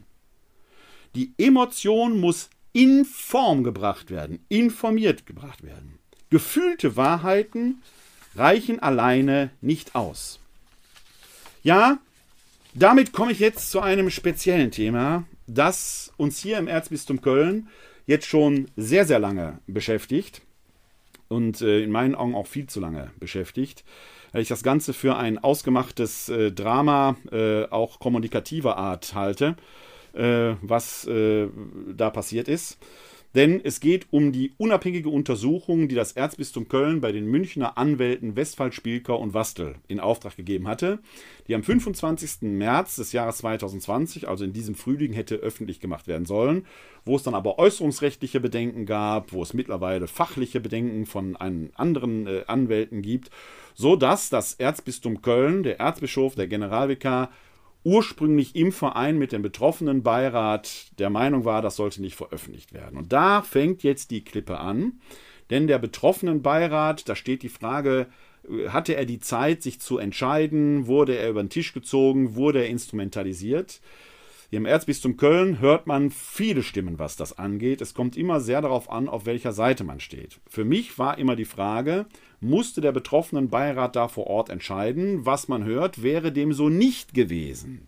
[1.15, 5.99] Die Emotion muss in Form gebracht werden, informiert gebracht werden.
[6.29, 7.81] Gefühlte Wahrheiten
[8.35, 10.40] reichen alleine nicht aus.
[11.63, 11.99] Ja,
[12.73, 17.67] damit komme ich jetzt zu einem speziellen Thema, das uns hier im Erzbistum Köln
[18.07, 20.41] jetzt schon sehr, sehr lange beschäftigt
[21.27, 23.83] und äh, in meinen Augen auch viel zu lange beschäftigt,
[24.31, 29.55] weil ich das Ganze für ein ausgemachtes äh, Drama äh, auch kommunikativer Art halte,
[30.13, 32.77] was da passiert ist.
[33.33, 38.35] Denn es geht um die unabhängige Untersuchung, die das Erzbistum Köln bei den Münchner Anwälten
[38.35, 40.99] Westphal, Spielker und Wastel in Auftrag gegeben hatte,
[41.47, 42.41] die am 25.
[42.41, 46.65] März des Jahres 2020, also in diesem Frühling, hätte öffentlich gemacht werden sollen,
[47.05, 52.43] wo es dann aber äußerungsrechtliche Bedenken gab, wo es mittlerweile fachliche Bedenken von anderen äh,
[52.47, 53.29] Anwälten gibt,
[53.73, 57.29] so dass das Erzbistum Köln, der Erzbischof, der Generalvikar
[57.83, 62.97] ursprünglich im Verein mit dem betroffenen Beirat der Meinung war, das sollte nicht veröffentlicht werden.
[62.97, 64.99] Und da fängt jetzt die Klippe an,
[65.49, 68.07] denn der betroffenen Beirat, da steht die Frage,
[68.67, 72.69] hatte er die Zeit, sich zu entscheiden, wurde er über den Tisch gezogen, wurde er
[72.69, 73.81] instrumentalisiert.
[74.53, 77.79] Im Erzbistum Köln hört man viele Stimmen, was das angeht.
[77.79, 80.41] Es kommt immer sehr darauf an, auf welcher Seite man steht.
[80.45, 82.05] Für mich war immer die Frage,
[82.41, 85.25] musste der betroffenen Beirat da vor Ort entscheiden?
[85.25, 87.87] Was man hört, wäre dem so nicht gewesen.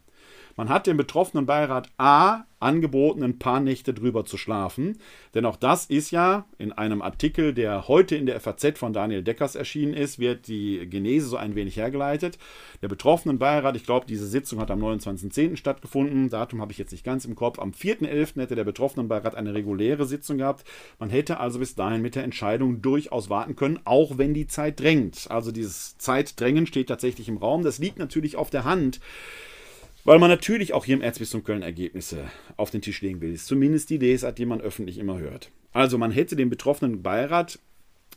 [0.56, 4.98] Man hat dem betroffenen Beirat A angeboten, ein paar Nächte drüber zu schlafen.
[5.34, 9.24] Denn auch das ist ja in einem Artikel, der heute in der FAZ von Daniel
[9.24, 12.38] Deckers erschienen ist, wird die Genese so ein wenig hergeleitet.
[12.82, 15.58] Der betroffenen Beirat, ich glaube, diese Sitzung hat am 29.10.
[15.58, 16.30] stattgefunden.
[16.30, 17.60] Datum habe ich jetzt nicht ganz im Kopf.
[17.60, 18.40] Am 4.11.
[18.40, 20.64] hätte der betroffenen Beirat eine reguläre Sitzung gehabt.
[21.00, 24.80] Man hätte also bis dahin mit der Entscheidung durchaus warten können, auch wenn die Zeit
[24.80, 25.28] drängt.
[25.30, 27.64] Also dieses Zeitdrängen steht tatsächlich im Raum.
[27.64, 29.00] Das liegt natürlich auf der Hand
[30.04, 32.26] weil man natürlich auch hier im Erzbistum Köln Ergebnisse
[32.58, 33.32] auf den Tisch legen will.
[33.32, 35.52] Das ist zumindest die Lesart, die man öffentlich immer hört.
[35.72, 37.60] Also man hätte dem betroffenen Beirat,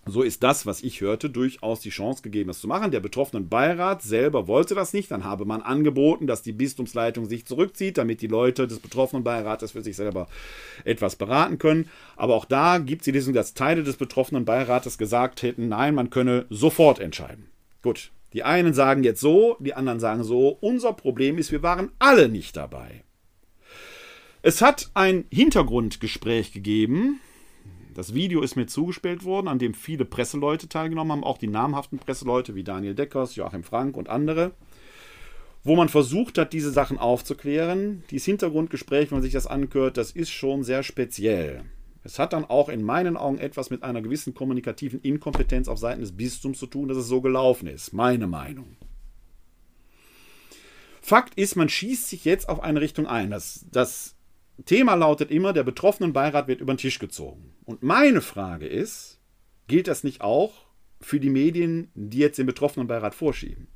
[0.04, 2.92] so ist das, was ich hörte, durchaus die Chance gegeben, das zu machen.
[2.92, 5.10] Der betroffene Beirat selber wollte das nicht.
[5.10, 9.72] Dann habe man angeboten, dass die Bistumsleitung sich zurückzieht, damit die Leute des betroffenen Beirates
[9.72, 10.28] für sich selber
[10.84, 11.88] etwas beraten können.
[12.14, 15.94] Aber auch da gibt es die Lesung, dass Teile des betroffenen Beirates gesagt hätten, nein,
[15.94, 17.46] man könne sofort entscheiden.
[17.82, 20.50] Gut, die einen sagen jetzt so, die anderen sagen so.
[20.60, 23.02] Unser Problem ist, wir waren alle nicht dabei.
[24.42, 27.18] Es hat ein Hintergrundgespräch gegeben.
[27.94, 31.98] Das Video ist mir zugespielt worden, an dem viele Presseleute teilgenommen haben, auch die namhaften
[31.98, 34.52] Presseleute wie Daniel Deckers, Joachim Frank und andere,
[35.64, 38.04] wo man versucht hat, diese Sachen aufzuklären.
[38.10, 41.64] Dieses Hintergrundgespräch, wenn man sich das anhört, das ist schon sehr speziell.
[42.06, 46.02] Es hat dann auch in meinen Augen etwas mit einer gewissen kommunikativen Inkompetenz auf Seiten
[46.02, 47.92] des Bistums zu tun, dass es so gelaufen ist.
[47.92, 48.76] Meine Meinung.
[51.02, 53.30] Fakt ist, man schießt sich jetzt auf eine Richtung ein.
[53.30, 54.14] Das, das
[54.66, 57.54] Thema lautet immer, der betroffenen Beirat wird über den Tisch gezogen.
[57.64, 59.18] Und meine Frage ist,
[59.66, 60.52] gilt das nicht auch
[61.00, 63.66] für die Medien, die jetzt den betroffenen Beirat vorschieben?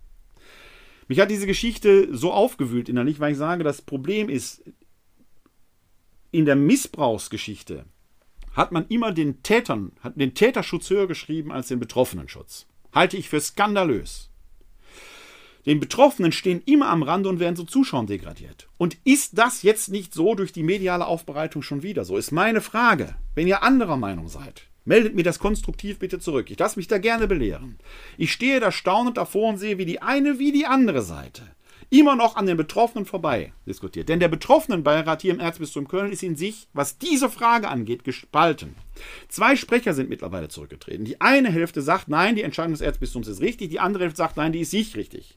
[1.08, 4.62] Mich hat diese Geschichte so aufgewühlt innerlich, weil ich sage, das Problem ist,
[6.30, 7.86] in der Missbrauchsgeschichte
[8.52, 12.66] hat man immer den Tätern, hat den Täterschutz höher geschrieben als den Betroffenenschutz.
[12.92, 14.30] Halte ich für skandalös.
[15.66, 18.68] Den Betroffenen stehen immer am Rande und werden zu Zuschauern degradiert.
[18.78, 22.16] Und ist das jetzt nicht so durch die mediale Aufbereitung schon wieder so?
[22.16, 23.14] Ist meine Frage.
[23.34, 26.50] Wenn ihr anderer Meinung seid, meldet mir das konstruktiv bitte zurück.
[26.50, 27.78] Ich lasse mich da gerne belehren.
[28.16, 31.42] Ich stehe da staunend davor und sehe, wie die eine wie die andere Seite
[31.90, 34.08] immer noch an den Betroffenen vorbei diskutiert.
[34.08, 38.76] Denn der Betroffenenbeirat hier im Erzbistum Köln ist in sich, was diese Frage angeht, gespalten.
[39.28, 41.04] Zwei Sprecher sind mittlerweile zurückgetreten.
[41.04, 44.36] Die eine Hälfte sagt, nein, die Entscheidung des Erzbistums ist richtig, die andere Hälfte sagt,
[44.36, 45.36] nein, die ist nicht richtig.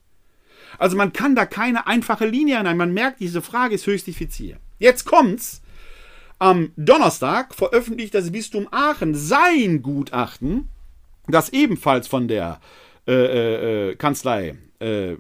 [0.78, 2.78] Also man kann da keine einfache Linie hinein.
[2.78, 4.58] Man merkt, diese Frage ist höchst diffizil.
[4.80, 5.62] Jetzt kommt's.
[6.40, 10.68] Am Donnerstag veröffentlicht das Bistum Aachen sein Gutachten,
[11.28, 12.60] das ebenfalls von der
[13.08, 15.18] äh, äh, äh Kanzlei äh, äh,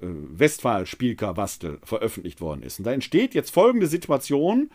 [0.00, 2.78] Westphal Spielker Wastel veröffentlicht worden ist.
[2.78, 4.70] Und da entsteht jetzt folgende Situation,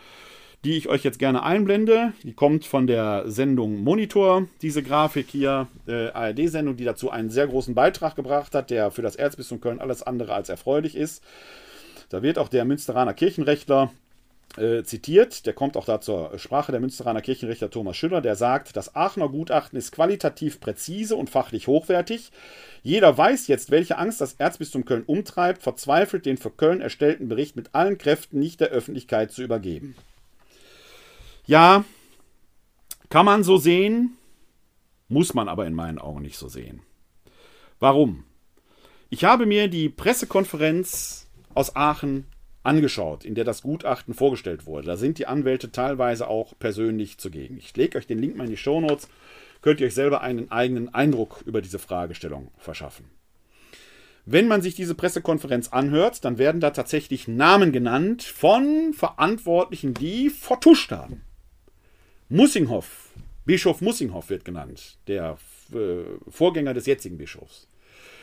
[0.63, 2.13] die ich euch jetzt gerne einblende.
[2.23, 7.47] Die kommt von der Sendung Monitor, diese Grafik hier, äh, ARD-Sendung, die dazu einen sehr
[7.47, 11.23] großen Beitrag gebracht hat, der für das Erzbistum Köln alles andere als erfreulich ist.
[12.09, 13.91] Da wird auch der Münsteraner Kirchenrechtler
[14.59, 18.75] äh, zitiert, der kommt auch da zur Sprache, der Münsteraner Kirchenrichter Thomas Schüller, der sagt,
[18.75, 22.31] das Aachener Gutachten ist qualitativ präzise und fachlich hochwertig.
[22.83, 27.55] Jeder weiß jetzt, welche Angst das Erzbistum Köln umtreibt, verzweifelt, den für Köln erstellten Bericht
[27.55, 29.95] mit allen Kräften nicht der Öffentlichkeit zu übergeben.
[31.45, 31.83] Ja,
[33.09, 34.17] kann man so sehen,
[35.07, 36.81] muss man aber in meinen Augen nicht so sehen.
[37.79, 38.25] Warum?
[39.09, 42.27] Ich habe mir die Pressekonferenz aus Aachen
[42.63, 44.87] angeschaut, in der das Gutachten vorgestellt wurde.
[44.87, 47.57] Da sind die Anwälte teilweise auch persönlich zugegen.
[47.57, 49.07] Ich lege euch den Link mal in die Shownotes,
[49.61, 53.09] könnt ihr euch selber einen eigenen Eindruck über diese Fragestellung verschaffen.
[54.25, 60.29] Wenn man sich diese Pressekonferenz anhört, dann werden da tatsächlich Namen genannt von Verantwortlichen, die
[60.29, 61.23] vertuscht haben.
[62.27, 63.09] Mussinghoff,
[63.45, 65.39] Bischof Mussinghoff wird genannt, der
[65.73, 67.67] äh, Vorgänger des jetzigen Bischofs.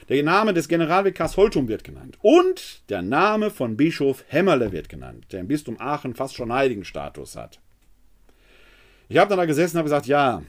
[0.09, 2.17] Der Name des Generalvikars Holtum wird genannt.
[2.23, 7.35] Und der Name von Bischof Hämmerle wird genannt, der im Bistum Aachen fast schon Heiligenstatus
[7.35, 7.61] hat.
[9.09, 10.43] Ich habe dann da gesessen und habe gesagt, ja,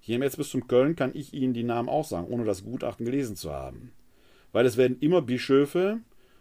[0.00, 3.34] hier im Erzbistum Köln kann ich Ihnen die Namen auch sagen, ohne das Gutachten gelesen
[3.34, 3.92] zu haben.
[4.52, 5.98] Weil es werden immer Bischöfe,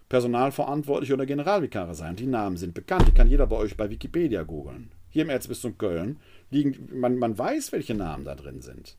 [0.09, 2.15] Personalverantwortliche oder Generalvikare sein.
[2.15, 3.07] Die Namen sind bekannt.
[3.07, 4.91] Die kann jeder bei euch bei Wikipedia googeln.
[5.09, 6.19] Hier im Erzbistum Köln
[6.51, 8.97] liegen, man, man weiß, welche Namen da drin sind.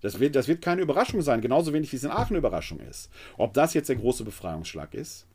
[0.00, 2.80] Das wird, das wird keine Überraschung sein, genauso wenig wie es in Aachen eine Überraschung
[2.80, 3.10] ist.
[3.36, 5.26] Ob das jetzt der große Befreiungsschlag ist?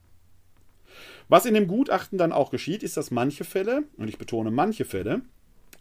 [1.27, 4.85] Was in dem Gutachten dann auch geschieht, ist, dass manche Fälle, und ich betone manche
[4.85, 5.21] Fälle,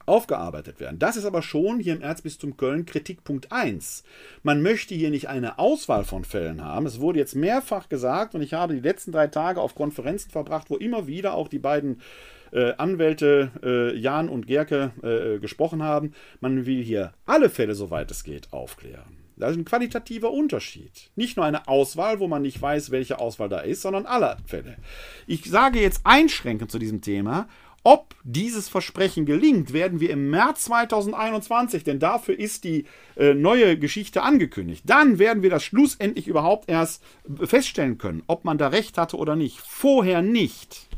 [0.07, 0.99] aufgearbeitet werden.
[0.99, 4.03] Das ist aber schon hier im Erzbistum Köln Kritikpunkt 1.
[4.43, 6.87] Man möchte hier nicht eine Auswahl von Fällen haben.
[6.87, 10.71] Es wurde jetzt mehrfach gesagt und ich habe die letzten drei Tage auf Konferenzen verbracht,
[10.71, 12.01] wo immer wieder auch die beiden
[12.53, 16.13] äh, Anwälte äh, Jan und Gerke äh, gesprochen haben.
[16.41, 19.19] Man will hier alle Fälle, soweit es geht, aufklären.
[19.37, 21.11] Das ist ein qualitativer Unterschied.
[21.17, 24.77] Nicht nur eine Auswahl, wo man nicht weiß, welche Auswahl da ist, sondern alle Fälle.
[25.27, 27.49] Ich sage jetzt einschränkend zu diesem Thema,
[27.85, 32.85] ob dieses Versprechen gelingt, werden wir im März 2021, denn dafür ist die
[33.17, 34.85] äh, neue Geschichte angekündigt.
[34.87, 37.03] Dann werden wir das schlussendlich überhaupt erst
[37.43, 39.59] feststellen können, ob man da recht hatte oder nicht.
[39.59, 40.89] Vorher nicht.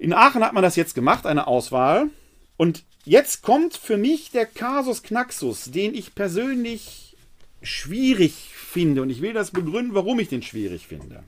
[0.00, 2.08] In Aachen hat man das jetzt gemacht, eine Auswahl.
[2.56, 7.18] Und jetzt kommt für mich der Kasus Knaxus, den ich persönlich
[7.60, 9.02] schwierig finde.
[9.02, 11.22] Und ich will das begründen, warum ich den schwierig finde.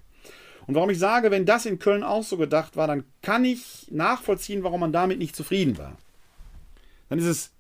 [0.67, 3.89] Und warum ich sage, wenn das in Köln auch so gedacht war, dann kann ich
[3.91, 5.99] nachvollziehen, warum man damit nicht zufrieden war.
[7.11, 7.51] Dann ist es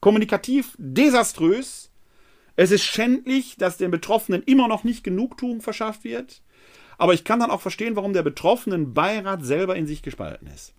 [0.00, 1.90] kommunikativ desaströs.
[2.56, 6.42] Es ist schändlich, dass den Betroffenen immer noch nicht Genugtuung verschafft wird.
[6.98, 10.74] Aber ich kann dann auch verstehen, warum der betroffenen Beirat selber in sich gespalten ist.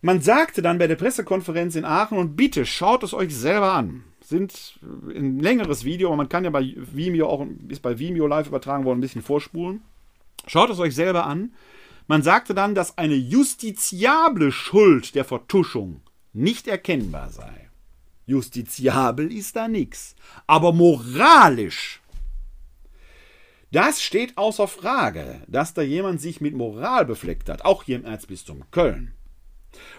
[0.00, 4.04] Man sagte dann bei der Pressekonferenz in Aachen, und bitte schaut es euch selber an.
[4.20, 8.84] Sind ein längeres Video, man kann ja bei Vimeo auch, ist bei Vimeo live übertragen
[8.84, 9.82] worden, ein bisschen vorspulen.
[10.46, 11.52] Schaut es euch selber an.
[12.06, 17.70] Man sagte dann, dass eine justiziable Schuld der Vertuschung nicht erkennbar sei.
[18.26, 20.14] Justiziabel ist da nichts.
[20.46, 22.00] Aber moralisch.
[23.72, 28.04] Das steht außer Frage, dass da jemand sich mit Moral befleckt hat, auch hier im
[28.04, 29.12] Erzbistum Köln.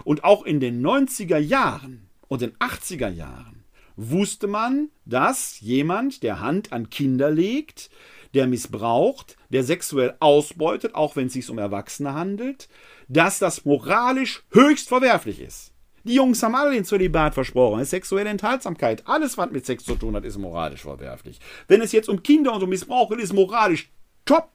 [0.04, 3.66] Und auch in den 90er Jahren und den 80er Jahren
[3.98, 7.90] wusste man, dass jemand, der Hand an Kinder legt,
[8.34, 12.70] der missbraucht, der sexuell ausbeutet, auch wenn es sich um Erwachsene handelt,
[13.08, 15.74] dass das moralisch höchst verwerflich ist.
[16.08, 17.84] Die Jungs haben alle den Zölibat versprochen.
[17.84, 21.40] Sexuelle Enthaltsamkeit, alles, was mit Sex zu tun hat, ist moralisch verwerflich.
[21.68, 23.90] Wenn es jetzt um Kinder und um Missbrauch geht, ist moralisch
[24.24, 24.50] top,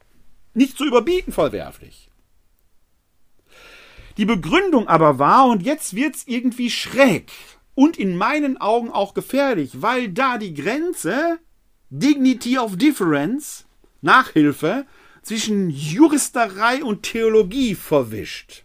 [0.55, 2.09] nicht zu überbieten verwerflich.
[4.17, 7.31] Die Begründung aber war, und jetzt wird es irgendwie schräg
[7.75, 11.39] und in meinen Augen auch gefährlich, weil da die Grenze
[11.91, 13.67] Dignity of Difference,
[14.01, 14.87] Nachhilfe,
[15.23, 18.65] zwischen Juristerei und Theologie verwischt.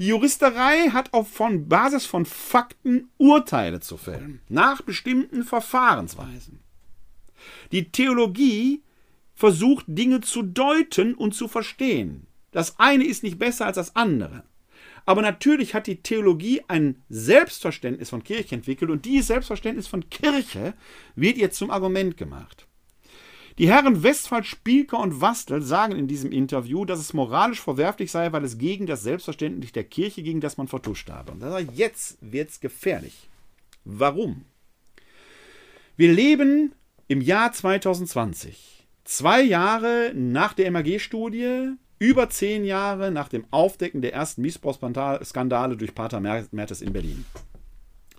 [0.00, 6.60] Die Juristerei hat auf von Basis von Fakten Urteile zu fällen, nach bestimmten Verfahrensweisen.
[7.70, 8.82] Die Theologie
[9.34, 12.26] versucht Dinge zu deuten und zu verstehen.
[12.50, 14.44] Das eine ist nicht besser als das andere.
[15.04, 20.72] Aber natürlich hat die Theologie ein Selbstverständnis von Kirche entwickelt und dieses Selbstverständnis von Kirche
[21.14, 22.66] wird jetzt zum Argument gemacht.
[23.60, 28.32] Die Herren Westphal, Spielker und Wastel sagen in diesem Interview, dass es moralisch verwerflich sei,
[28.32, 31.32] weil es gegen das Selbstverständnis der Kirche ging, das man vertuscht habe.
[31.32, 33.28] Und sagt, jetzt es gefährlich.
[33.84, 34.46] Warum?
[35.98, 36.72] Wir leben
[37.06, 38.86] im Jahr 2020.
[39.04, 45.94] Zwei Jahre nach der MAG-Studie, über zehn Jahre nach dem Aufdecken der ersten Missbrauchsskandale durch
[45.94, 47.26] Pater Mertes in Berlin.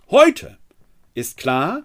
[0.08, 0.56] Heute
[1.14, 1.82] ist klar,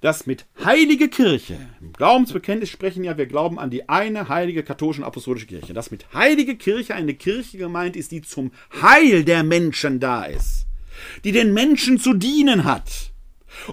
[0.00, 5.02] dass mit heilige Kirche, im Glaubensbekenntnis sprechen ja, wir glauben an die eine heilige katholische
[5.02, 9.42] und apostolische Kirche, dass mit heilige Kirche eine Kirche gemeint ist, die zum Heil der
[9.42, 10.66] Menschen da ist,
[11.24, 13.12] die den Menschen zu dienen hat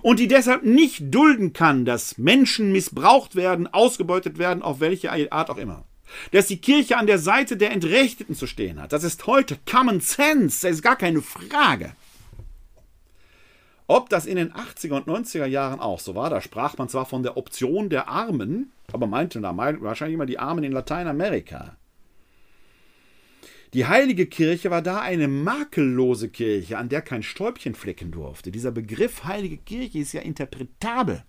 [0.01, 5.49] und die deshalb nicht dulden kann, dass Menschen missbraucht werden, ausgebeutet werden, auf welche Art
[5.49, 5.85] auch immer
[6.31, 8.93] dass die Kirche an der Seite der Entrechteten zu stehen hat.
[8.93, 11.91] Das ist heute Common Sense, das ist gar keine Frage.
[13.87, 17.05] Ob das in den 80er und 90er Jahren auch so war, da sprach man zwar
[17.05, 21.77] von der Option der Armen, aber meinte da wahrscheinlich immer die Armen in Lateinamerika.
[23.73, 28.51] Die heilige Kirche war da eine makellose Kirche, an der kein Stäubchen flecken durfte.
[28.51, 31.23] Dieser Begriff heilige Kirche ist ja interpretabel.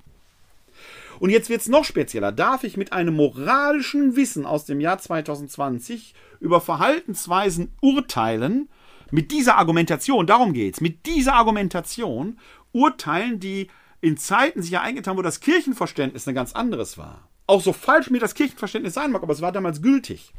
[1.19, 2.31] Und jetzt wird es noch spezieller.
[2.31, 8.69] Darf ich mit einem moralischen Wissen aus dem Jahr 2020 über Verhaltensweisen urteilen,
[9.11, 12.39] mit dieser Argumentation, darum geht es, mit dieser Argumentation
[12.73, 13.69] urteilen, die
[14.01, 17.29] in Zeiten sich ereignet haben, wo das Kirchenverständnis ein ganz anderes war.
[17.47, 20.33] Auch so falsch mir das Kirchenverständnis sein mag, aber es war damals gültig.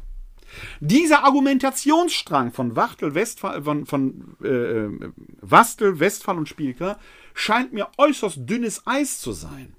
[0.80, 6.98] Dieser Argumentationsstrang von Wachtel, Westphal, von, von äh, äh Wastel, Westphal und Spielker
[7.34, 9.74] scheint mir äußerst dünnes Eis zu sein.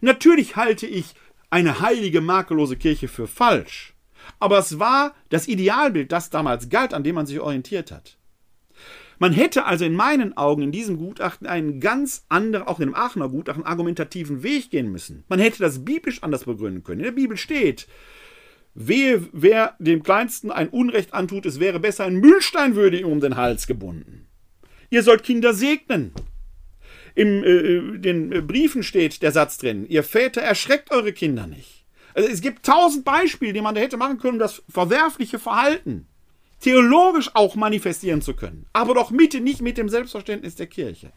[0.00, 1.14] Natürlich halte ich
[1.50, 3.91] eine heilige, makellose Kirche für falsch.
[4.42, 8.18] Aber es war das Idealbild, das damals galt, an dem man sich orientiert hat.
[9.20, 12.94] Man hätte also in meinen Augen in diesem Gutachten einen ganz anderen, auch in dem
[12.96, 15.22] Aachener Gutachten, argumentativen Weg gehen müssen.
[15.28, 16.98] Man hätte das biblisch anders begründen können.
[16.98, 17.86] In der Bibel steht,
[18.74, 23.20] Wehe, wer dem Kleinsten ein Unrecht antut, es wäre besser ein Mühlstein würde ihm um
[23.20, 24.26] den Hals gebunden.
[24.90, 26.10] Ihr sollt Kinder segnen.
[27.14, 31.81] In äh, den Briefen steht der Satz drin, ihr Väter erschreckt eure Kinder nicht.
[32.14, 36.06] Also es gibt tausend Beispiele, die man da hätte machen können, um das verwerfliche Verhalten
[36.62, 38.66] theologisch auch manifestieren zu können.
[38.72, 41.12] Aber doch bitte nicht mit dem Selbstverständnis der Kirche.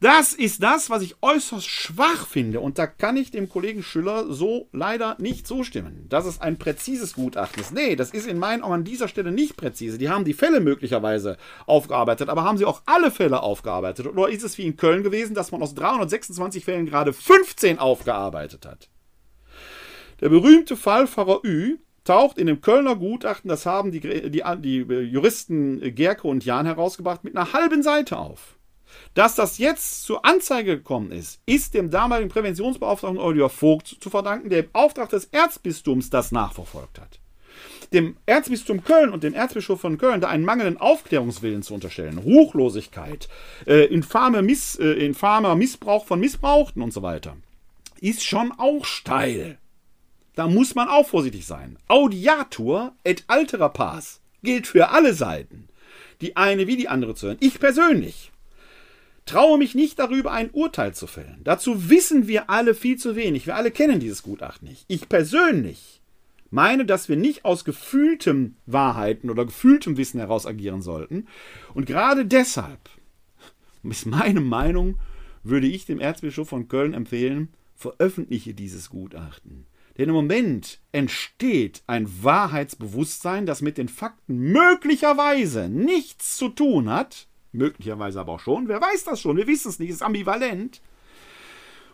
[0.00, 2.58] Das ist das, was ich äußerst schwach finde.
[2.58, 6.06] Und da kann ich dem Kollegen Schüller so leider nicht zustimmen.
[6.08, 7.72] Dass es ein präzises Gutachten ist.
[7.72, 9.98] Nee, das ist in meinen Augen an dieser Stelle nicht präzise.
[9.98, 11.36] Die haben die Fälle möglicherweise
[11.66, 14.08] aufgearbeitet, aber haben sie auch alle Fälle aufgearbeitet?
[14.08, 18.66] Oder ist es wie in Köln gewesen, dass man aus 326 Fällen gerade 15 aufgearbeitet
[18.66, 18.88] hat?
[20.22, 24.76] Der berühmte Fall Pfarrer Ü taucht in dem Kölner Gutachten, das haben die, die, die
[24.76, 28.56] Juristen Gerke und Jan herausgebracht, mit einer halben Seite auf.
[29.14, 34.48] Dass das jetzt zur Anzeige gekommen ist, ist dem damaligen Präventionsbeauftragten Oliver Vogt zu verdanken,
[34.48, 37.18] der im Auftrag des Erzbistums das nachverfolgt hat.
[37.92, 43.28] Dem Erzbistum Köln und dem Erzbischof von Köln da einen mangelnden Aufklärungswillen zu unterstellen, Ruchlosigkeit,
[43.66, 47.36] äh, infame Miss, äh, infamer Missbrauch von Missbrauchten und so weiter,
[48.00, 49.58] ist schon auch steil.
[50.34, 51.78] Da muss man auch vorsichtig sein.
[51.88, 55.68] Audiatur et altera pars gilt für alle Seiten.
[56.20, 57.38] Die eine wie die andere zu hören.
[57.40, 58.32] Ich persönlich
[59.26, 61.40] traue mich nicht darüber, ein Urteil zu fällen.
[61.44, 63.46] Dazu wissen wir alle viel zu wenig.
[63.46, 64.84] Wir alle kennen dieses Gutachten nicht.
[64.88, 66.00] Ich persönlich
[66.50, 71.26] meine, dass wir nicht aus gefühltem Wahrheiten oder gefühltem Wissen heraus agieren sollten.
[71.74, 72.90] Und gerade deshalb,
[73.82, 74.98] ist meine Meinung,
[75.42, 79.66] würde ich dem Erzbischof von Köln empfehlen, veröffentliche dieses Gutachten.
[79.98, 87.28] Denn im Moment entsteht ein Wahrheitsbewusstsein, das mit den Fakten möglicherweise nichts zu tun hat,
[87.52, 90.80] möglicherweise aber auch schon, wer weiß das schon, wir wissen es nicht, es ist ambivalent.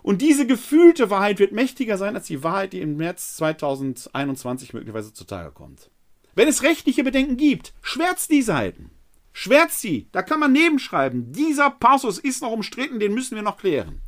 [0.02, 5.12] Und diese gefühlte Wahrheit wird mächtiger sein als die Wahrheit, die im März 2021 möglicherweise
[5.12, 5.90] zutage kommt.
[6.36, 8.92] Wenn es rechtliche Bedenken gibt, schwärzt die Seiten.
[9.32, 10.08] Schwärzt sie.
[10.12, 11.32] Da kann man nebenschreiben.
[11.32, 14.00] Dieser Passus ist noch umstritten, den müssen wir noch klären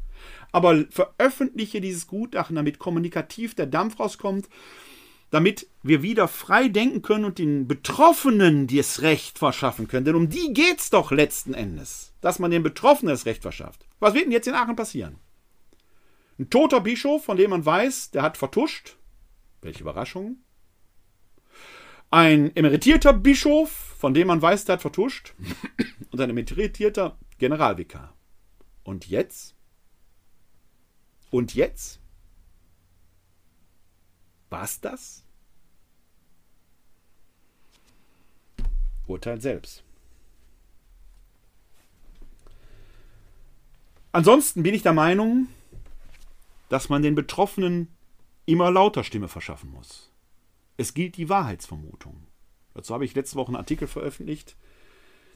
[0.52, 4.48] aber veröffentliche dieses Gutachten, damit kommunikativ der Dampf rauskommt,
[5.30, 10.04] damit wir wieder frei denken können und den Betroffenen das Recht verschaffen können.
[10.04, 13.86] Denn um die geht es doch letzten Endes, dass man den Betroffenen das Recht verschafft.
[14.00, 15.16] Was wird denn jetzt in Aachen passieren?
[16.38, 18.96] Ein toter Bischof, von dem man weiß, der hat vertuscht.
[19.60, 20.38] Welche Überraschung.
[22.10, 25.34] Ein emeritierter Bischof, von dem man weiß, der hat vertuscht.
[26.10, 28.16] Und ein emeritierter Generalvikar.
[28.82, 29.54] Und jetzt?
[31.30, 32.00] Und jetzt?
[34.50, 35.24] War's das?
[39.06, 39.84] Urteil selbst.
[44.12, 45.46] Ansonsten bin ich der Meinung,
[46.68, 47.88] dass man den Betroffenen
[48.44, 50.10] immer lauter Stimme verschaffen muss.
[50.76, 52.26] Es gilt die Wahrheitsvermutung.
[52.74, 54.56] Dazu habe ich letzte Woche einen Artikel veröffentlicht.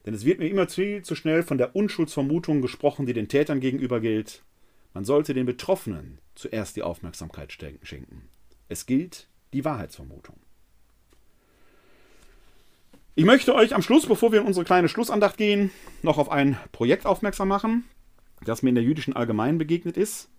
[0.04, 3.60] Denn es wird mir immer viel zu schnell von der Unschuldsvermutung gesprochen, die den Tätern
[3.60, 4.42] gegenüber gilt.
[4.94, 8.28] Man sollte den Betroffenen zuerst die Aufmerksamkeit schenken.
[8.68, 10.36] Es gilt die Wahrheitsvermutung.
[13.16, 15.70] Ich möchte euch am Schluss, bevor wir in unsere kleine Schlussandacht gehen,
[16.02, 17.84] noch auf ein Projekt aufmerksam machen,
[18.44, 20.30] das mir in der jüdischen Allgemeinen begegnet ist.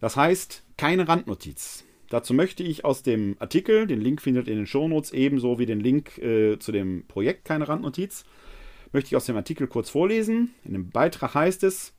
[0.00, 1.84] Das heißt, keine Randnotiz.
[2.08, 5.66] Dazu möchte ich aus dem Artikel, den Link findet ihr in den Shownotes, ebenso wie
[5.66, 8.24] den Link äh, zu dem Projekt Keine Randnotiz,
[8.92, 10.54] möchte ich aus dem Artikel kurz vorlesen.
[10.64, 11.92] In dem Beitrag heißt es,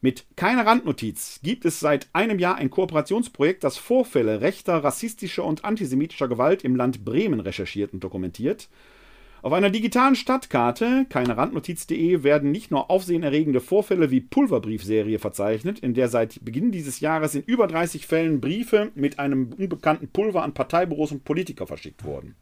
[0.00, 5.64] mit keiner Randnotiz gibt es seit einem Jahr ein Kooperationsprojekt, das Vorfälle rechter, rassistischer und
[5.64, 8.68] antisemitischer Gewalt im Land Bremen recherchiert und dokumentiert.
[9.40, 15.94] Auf einer digitalen Stadtkarte, keine Randnotiz.de, werden nicht nur aufsehenerregende Vorfälle wie Pulverbriefserie verzeichnet, in
[15.94, 20.54] der seit Beginn dieses Jahres in über 30 Fällen Briefe mit einem unbekannten Pulver an
[20.54, 22.34] Parteibüros und Politiker verschickt wurden.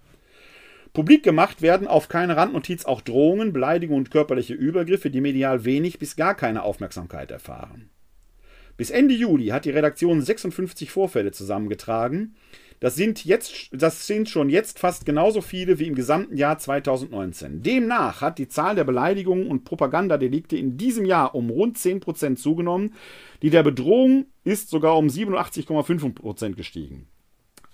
[0.97, 5.99] Publik gemacht werden auf keine Randnotiz auch Drohungen, Beleidigungen und körperliche Übergriffe, die medial wenig
[5.99, 7.91] bis gar keine Aufmerksamkeit erfahren.
[8.79, 12.35] Bis Ende Juli hat die Redaktion 56 Vorfälle zusammengetragen.
[12.81, 17.63] Das sind, jetzt, das sind schon jetzt fast genauso viele wie im gesamten Jahr 2019.
[17.63, 22.95] Demnach hat die Zahl der Beleidigungen und Propagandadelikte in diesem Jahr um rund 10% zugenommen.
[23.43, 27.07] Die der Bedrohung ist sogar um 87,5% gestiegen.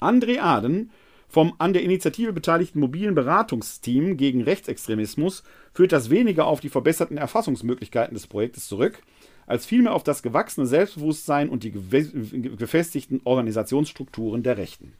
[0.00, 0.90] André Aden
[1.32, 7.16] vom an der Initiative beteiligten mobilen Beratungsteam gegen Rechtsextremismus führt das weniger auf die verbesserten
[7.16, 9.02] Erfassungsmöglichkeiten des Projektes zurück,
[9.46, 14.92] als vielmehr auf das gewachsene Selbstbewusstsein und die gefestigten Organisationsstrukturen der Rechten.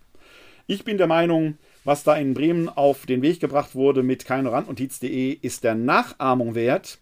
[0.67, 5.33] Ich bin der Meinung, was da in Bremen auf den Weg gebracht wurde mit keinerandnotiz.de,
[5.33, 6.99] ist der Nachahmung wert.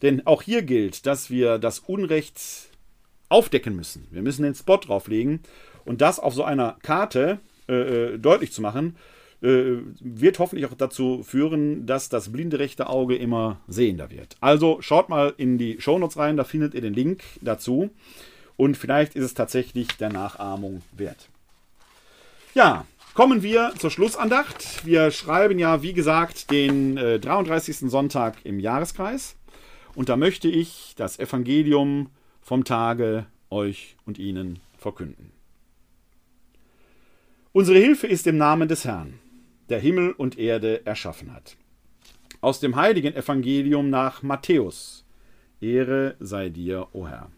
[0.00, 2.40] Denn auch hier gilt, dass wir das Unrecht
[3.28, 4.06] aufdecken müssen.
[4.10, 5.40] Wir müssen den Spot drauflegen
[5.84, 7.38] und das auf so einer Karte,
[7.68, 8.96] äh, deutlich zu machen,
[9.42, 14.36] äh, wird hoffentlich auch dazu führen, dass das blinde rechte Auge immer sehender wird.
[14.40, 17.90] Also schaut mal in die Shownotes rein, da findet ihr den Link dazu.
[18.56, 21.28] Und vielleicht ist es tatsächlich der Nachahmung wert.
[22.54, 24.86] Ja, kommen wir zur Schlussandacht.
[24.86, 27.90] Wir schreiben ja, wie gesagt, den äh, 33.
[27.90, 29.36] Sonntag im Jahreskreis.
[29.94, 32.10] Und da möchte ich das Evangelium
[32.40, 35.32] vom Tage euch und Ihnen verkünden.
[37.54, 39.18] Unsere Hilfe ist im Namen des Herrn,
[39.68, 41.58] der Himmel und Erde erschaffen hat.
[42.40, 45.04] Aus dem heiligen Evangelium nach Matthäus.
[45.60, 47.30] Ehre sei dir, o Herr.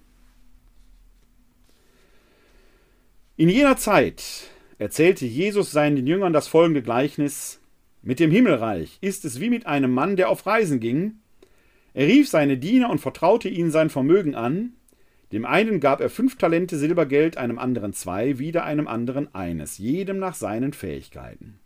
[3.36, 4.22] In jener Zeit
[4.78, 7.60] erzählte Jesus seinen Jüngern das folgende Gleichnis
[8.00, 11.18] Mit dem Himmelreich ist es wie mit einem Mann, der auf Reisen ging.
[11.92, 14.74] Er rief seine Diener und vertraute ihnen sein Vermögen an.
[15.33, 20.18] Dem einen gab er fünf Talente Silbergeld, einem anderen zwei, wieder einem anderen eines, jedem
[20.18, 21.59] nach seinen Fähigkeiten.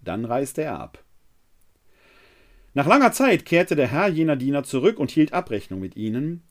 [0.00, 1.04] Dann reiste er ab.
[2.72, 6.42] Nach langer Zeit kehrte der Herr jener Diener zurück und hielt Abrechnung mit ihnen.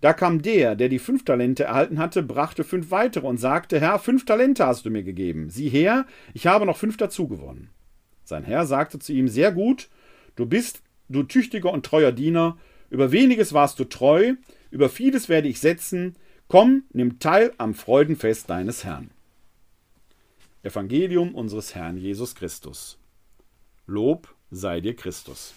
[0.00, 3.98] Da kam der, der die fünf Talente erhalten hatte, brachte fünf weitere und sagte, Herr,
[3.98, 5.50] fünf Talente hast du mir gegeben.
[5.50, 7.70] Sieh her, ich habe noch fünf dazugewonnen.
[8.22, 9.88] Sein Herr sagte zu ihm, sehr gut,
[10.36, 12.58] du bist, du tüchtiger und treuer Diener,
[12.90, 14.34] über weniges warst du treu,
[14.76, 16.16] über vieles werde ich setzen,
[16.48, 19.10] komm, nimm teil am Freudenfest deines Herrn.
[20.62, 22.98] Evangelium unseres Herrn Jesus Christus.
[23.86, 25.54] Lob sei dir Christus.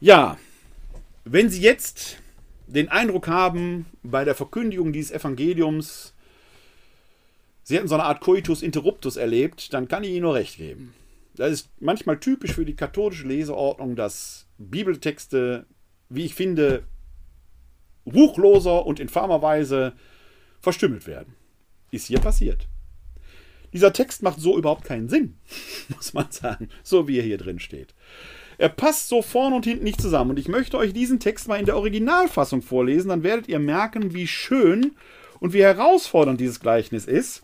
[0.00, 0.38] Ja,
[1.24, 2.18] wenn Sie jetzt
[2.66, 6.14] den Eindruck haben, bei der Verkündigung dieses Evangeliums,
[7.62, 10.94] Sie hätten so eine Art Coitus Interruptus erlebt, dann kann ich Ihnen nur recht geben.
[11.36, 15.66] Das ist manchmal typisch für die katholische Leseordnung, dass Bibeltexte,
[16.08, 16.84] wie ich finde,
[18.06, 19.92] ruchloser und infamer Weise
[20.60, 21.34] verstümmelt werden.
[21.90, 22.68] Ist hier passiert.
[23.72, 25.38] Dieser Text macht so überhaupt keinen Sinn,
[25.94, 27.94] muss man sagen, so wie er hier drin steht.
[28.56, 30.30] Er passt so vorne und hinten nicht zusammen.
[30.30, 34.14] Und ich möchte euch diesen Text mal in der Originalfassung vorlesen, dann werdet ihr merken,
[34.14, 34.96] wie schön
[35.38, 37.40] und wie herausfordernd dieses Gleichnis ist.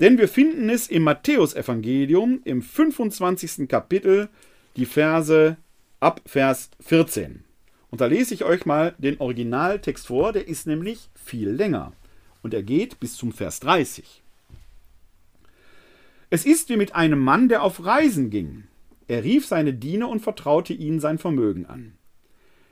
[0.00, 3.68] Denn wir finden es im Matthäusevangelium im 25.
[3.68, 4.28] Kapitel,
[4.76, 5.56] die Verse
[6.06, 7.42] ab Vers 14.
[7.90, 11.94] Und da lese ich euch mal den Originaltext vor, der ist nämlich viel länger.
[12.44, 14.22] Und er geht bis zum Vers 30.
[16.30, 18.68] Es ist wie mit einem Mann, der auf Reisen ging.
[19.08, 21.94] Er rief seine Diener und vertraute ihnen sein Vermögen an.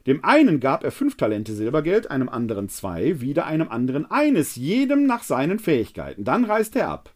[0.07, 5.07] Dem einen gab er fünf Talente Silbergeld, einem anderen zwei, wieder einem anderen eines, jedem
[5.07, 6.22] nach seinen Fähigkeiten.
[6.22, 7.14] Dann reiste er ab.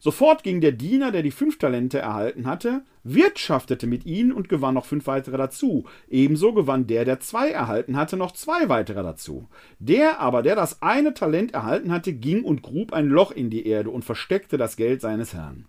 [0.00, 4.74] Sofort ging der Diener, der die fünf Talente erhalten hatte, wirtschaftete mit ihnen und gewann
[4.74, 5.84] noch fünf weitere dazu.
[6.08, 9.48] Ebenso gewann der, der zwei erhalten hatte, noch zwei weitere dazu.
[9.78, 13.66] Der aber, der das eine Talent erhalten hatte, ging und grub ein Loch in die
[13.66, 15.66] Erde und versteckte das Geld seines Herrn.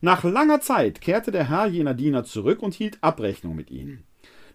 [0.00, 4.04] Nach langer Zeit kehrte der Herr jener Diener zurück und hielt Abrechnung mit ihnen.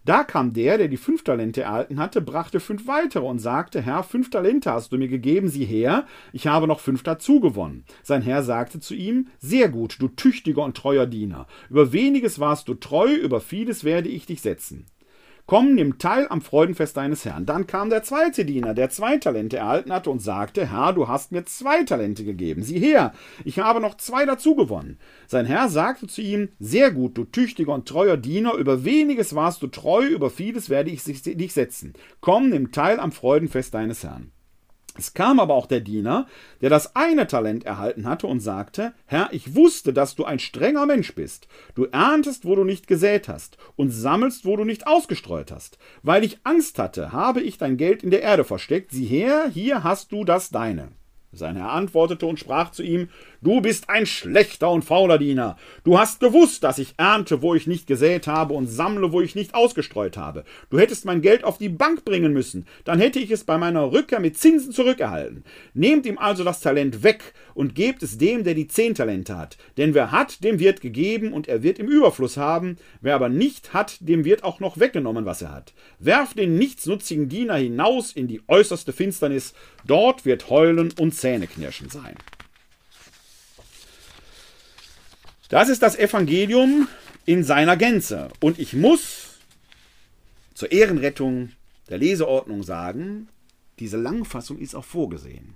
[0.05, 4.03] Da kam der, der die fünf Talente erhalten hatte, brachte fünf weitere und sagte, Herr,
[4.03, 7.83] fünf Talente hast du mir gegeben, sieh her, ich habe noch fünf dazu gewonnen.
[8.03, 11.47] Sein Herr sagte zu ihm, sehr gut, du tüchtiger und treuer Diener.
[11.69, 14.85] Über weniges warst du treu, über vieles werde ich dich setzen.
[15.49, 17.47] Komm, nimm teil am Freudenfest deines Herrn.
[17.47, 21.31] Dann kam der zweite Diener, der zwei Talente erhalten hatte und sagte, Herr, du hast
[21.31, 22.61] mir zwei Talente gegeben.
[22.61, 24.99] Sieh her, ich habe noch zwei dazu gewonnen.
[25.25, 29.63] Sein Herr sagte zu ihm, sehr gut, du tüchtiger und treuer Diener, über weniges warst
[29.63, 31.93] du treu, über vieles werde ich dich setzen.
[32.21, 34.31] Komm, nimm teil am Freudenfest deines Herrn.
[34.99, 36.27] Es kam aber auch der Diener,
[36.59, 40.85] der das eine Talent erhalten hatte und sagte, Herr, ich wusste, dass du ein strenger
[40.85, 41.47] Mensch bist.
[41.73, 45.77] Du erntest, wo du nicht gesät hast, und sammelst, wo du nicht ausgestreut hast.
[46.03, 48.91] Weil ich Angst hatte, habe ich dein Geld in der Erde versteckt.
[48.91, 50.89] Sieh her, hier hast du das deine.
[51.31, 53.07] Sein Herr antwortete und sprach zu ihm,
[53.41, 55.55] Du bist ein schlechter und fauler Diener.
[55.85, 59.33] Du hast gewusst, dass ich ernte, wo ich nicht gesät habe, und sammle, wo ich
[59.33, 60.43] nicht ausgestreut habe.
[60.69, 63.93] Du hättest mein Geld auf die Bank bringen müssen, dann hätte ich es bei meiner
[63.93, 65.45] Rückkehr mit Zinsen zurückerhalten.
[65.73, 69.57] Nehmt ihm also das Talent weg und gebt es dem, der die zehn Talente hat.
[69.77, 72.75] Denn wer hat, dem wird gegeben, und er wird im Überfluss haben.
[72.99, 75.73] Wer aber nicht hat, dem wird auch noch weggenommen, was er hat.
[75.97, 79.53] Werft den nichtsnutzigen Diener hinaus in die äußerste Finsternis,
[79.87, 82.15] dort wird Heulen und Zähneknirschen sein.
[85.49, 86.87] Das ist das Evangelium
[87.25, 88.29] in seiner Gänze.
[88.39, 89.39] Und ich muss
[90.53, 91.51] zur Ehrenrettung
[91.89, 93.27] der Leseordnung sagen,
[93.79, 95.55] diese Langfassung ist auch vorgesehen.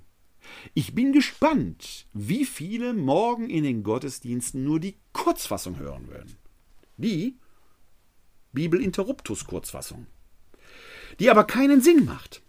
[0.73, 6.37] Ich bin gespannt, wie viele morgen in den Gottesdiensten nur die Kurzfassung hören werden.
[6.97, 7.37] Die
[8.51, 10.07] Bibel Interruptus Kurzfassung.
[11.19, 12.41] Die aber keinen Sinn macht.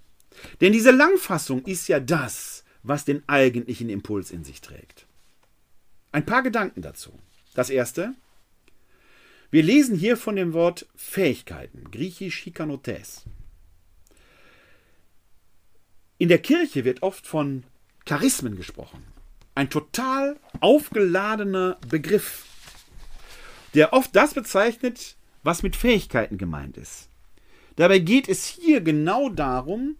[0.62, 5.06] Denn diese Langfassung ist ja das, was den eigentlichen Impuls in sich trägt.
[6.10, 7.12] Ein paar Gedanken dazu.
[7.54, 8.14] Das erste,
[9.50, 13.22] wir lesen hier von dem Wort Fähigkeiten, griechisch Hikanotes.
[16.18, 17.62] In der Kirche wird oft von
[18.04, 19.04] Charismen gesprochen.
[19.54, 22.44] Ein total aufgeladener Begriff,
[23.74, 25.14] der oft das bezeichnet,
[25.44, 27.08] was mit Fähigkeiten gemeint ist.
[27.76, 29.96] Dabei geht es hier genau darum,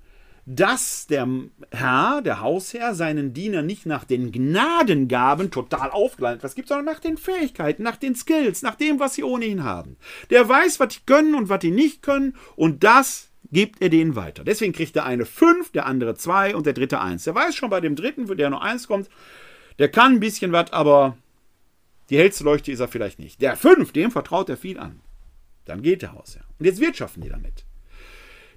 [0.47, 1.27] dass der
[1.71, 7.01] Herr, der Hausherr, seinen Diener nicht nach den Gnadengaben total aufgeladen was gibt, sondern nach
[7.01, 9.97] den Fähigkeiten, nach den Skills, nach dem, was sie ohnehin haben.
[10.31, 14.17] Der weiß, was die können und was die nicht können und das gibt er denen
[14.17, 14.45] weiter.
[14.45, 17.25] Deswegen kriegt der eine fünf, der andere zwei und der dritte eins.
[17.25, 19.09] Der weiß schon bei dem dritten, der nur eins kommt,
[19.79, 21.17] der kann ein bisschen was, aber
[22.11, 23.41] die hellste Leuchte ist er vielleicht nicht.
[23.41, 25.01] Der fünf, dem vertraut er viel an.
[25.65, 26.45] Dann geht der Hausherr.
[26.59, 27.65] Und jetzt wirtschaften die damit.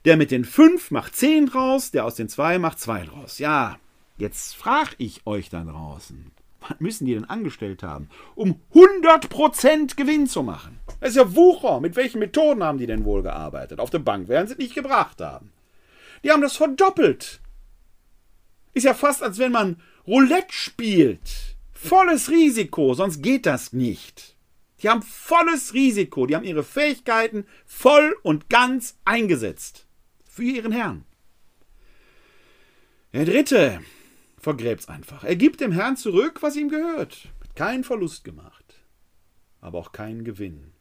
[0.07, 3.39] Der mit den fünf macht zehn draus, der aus den zwei macht zwei draus.
[3.39, 3.77] Ja,
[4.17, 6.31] jetzt frage ich euch da draußen,
[6.61, 10.79] was müssen die denn angestellt haben, um 100% Gewinn zu machen?
[11.01, 11.81] Das ist ja Wucher.
[11.81, 13.81] Mit welchen Methoden haben die denn wohl gearbeitet?
[13.81, 15.51] Auf der Bank werden sie nicht gebracht haben.
[16.23, 17.41] Die haben das verdoppelt.
[18.73, 21.57] Ist ja fast, als wenn man Roulette spielt.
[21.73, 24.37] Volles Risiko, sonst geht das nicht.
[24.81, 29.86] Die haben volles Risiko, die haben ihre Fähigkeiten voll und ganz eingesetzt.
[30.37, 31.03] Für ihren Herrn.
[33.11, 33.81] Der dritte
[34.37, 35.23] vergräbt's einfach.
[35.23, 37.29] Er gibt dem Herrn zurück, was ihm gehört.
[37.55, 38.75] Keinen Verlust gemacht,
[39.61, 40.73] aber auch keinen Gewinn.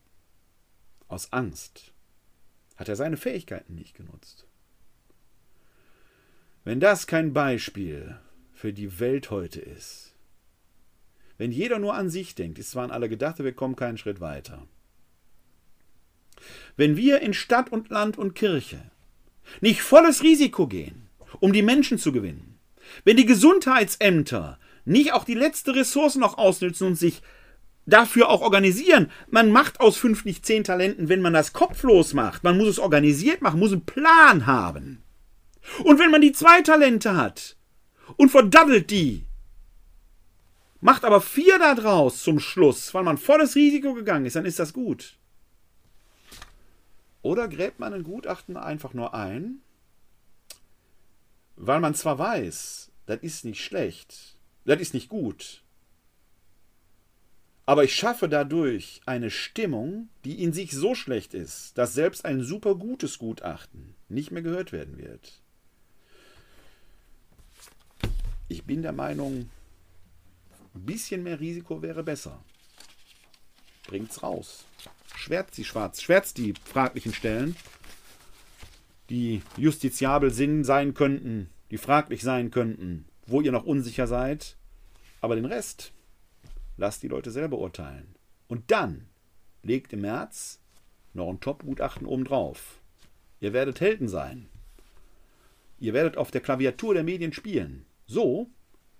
[1.08, 1.94] Aus Angst
[2.76, 4.46] hat er seine Fähigkeiten nicht genutzt.
[6.64, 8.20] Wenn das kein Beispiel
[8.52, 10.14] für die Welt heute ist,
[11.38, 14.20] wenn jeder nur an sich denkt, ist zwar an alle gedacht, wir kommen keinen Schritt
[14.20, 14.68] weiter.
[16.76, 18.90] Wenn wir in Stadt und Land und Kirche
[19.60, 21.08] nicht volles Risiko gehen,
[21.40, 22.58] um die Menschen zu gewinnen,
[23.04, 27.22] wenn die Gesundheitsämter nicht auch die letzte Ressource noch ausnützen und sich
[27.86, 29.10] dafür auch organisieren.
[29.28, 32.44] Man macht aus fünf nicht zehn Talenten, wenn man das kopflos macht.
[32.44, 35.02] Man muss es organisiert machen, muss einen Plan haben.
[35.84, 37.56] Und wenn man die zwei Talente hat
[38.16, 39.24] und verdaddelt die,
[40.80, 44.72] macht aber vier daraus zum Schluss, weil man volles Risiko gegangen ist, dann ist das
[44.72, 45.18] gut.
[47.26, 49.60] Oder gräbt man ein Gutachten einfach nur ein,
[51.56, 55.64] weil man zwar weiß, das ist nicht schlecht, das ist nicht gut,
[57.64, 62.44] aber ich schaffe dadurch eine Stimmung, die in sich so schlecht ist, dass selbst ein
[62.44, 65.42] super gutes Gutachten nicht mehr gehört werden wird.
[68.46, 69.50] Ich bin der Meinung,
[70.76, 72.40] ein bisschen mehr Risiko wäre besser.
[73.88, 74.65] Bringt's raus.
[75.16, 77.56] Schwärzt sie schwarz, schwärzt die fraglichen Stellen,
[79.08, 84.56] die justiziabel sein könnten, die fraglich sein könnten, wo ihr noch unsicher seid.
[85.22, 85.92] Aber den Rest
[86.76, 88.14] lasst die Leute selber urteilen.
[88.46, 89.06] Und dann
[89.62, 90.60] legt im März
[91.14, 92.78] noch ein Top-Gutachten obendrauf.
[93.40, 94.46] Ihr werdet Helden sein.
[95.80, 97.86] Ihr werdet auf der Klaviatur der Medien spielen.
[98.06, 98.50] So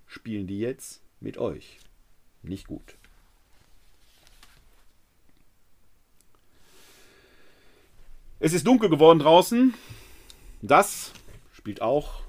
[0.07, 1.79] spielen die jetzt mit euch.
[2.43, 2.97] Nicht gut.
[8.39, 9.73] Es ist dunkel geworden draußen.
[10.61, 11.13] Das
[11.53, 12.23] spielt auch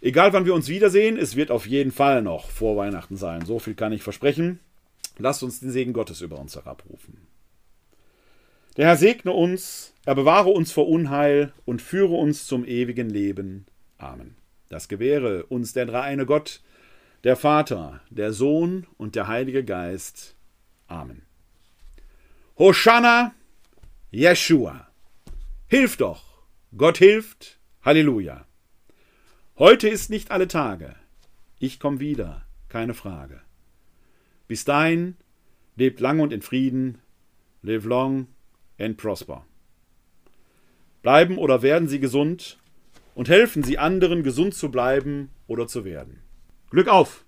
[0.00, 3.44] Egal wann wir uns wiedersehen, es wird auf jeden Fall noch vor Weihnachten sein.
[3.44, 4.60] So viel kann ich versprechen.
[5.18, 7.26] Lasst uns den Segen Gottes über uns herabrufen.
[8.76, 13.66] Der Herr segne uns, er bewahre uns vor Unheil und führe uns zum ewigen Leben.
[13.98, 14.36] Amen.
[14.70, 16.62] Das gewähre uns der dreieine Gott,
[17.24, 20.36] der Vater, der Sohn und der Heilige Geist.
[20.86, 21.22] Amen.
[22.58, 23.34] Hosanna,
[24.10, 24.88] Jeshua.
[25.68, 26.42] Hilf doch.
[26.76, 27.58] Gott hilft.
[27.82, 28.46] Halleluja.
[29.60, 30.94] Heute ist nicht alle Tage.
[31.58, 33.42] Ich komme wieder, keine Frage.
[34.48, 35.18] Bis dahin,
[35.76, 37.02] lebt lang und in Frieden,
[37.60, 38.28] live long
[38.78, 39.44] and prosper.
[41.02, 42.58] Bleiben oder werden Sie gesund
[43.14, 46.22] und helfen Sie anderen, gesund zu bleiben oder zu werden.
[46.70, 47.26] Glück auf!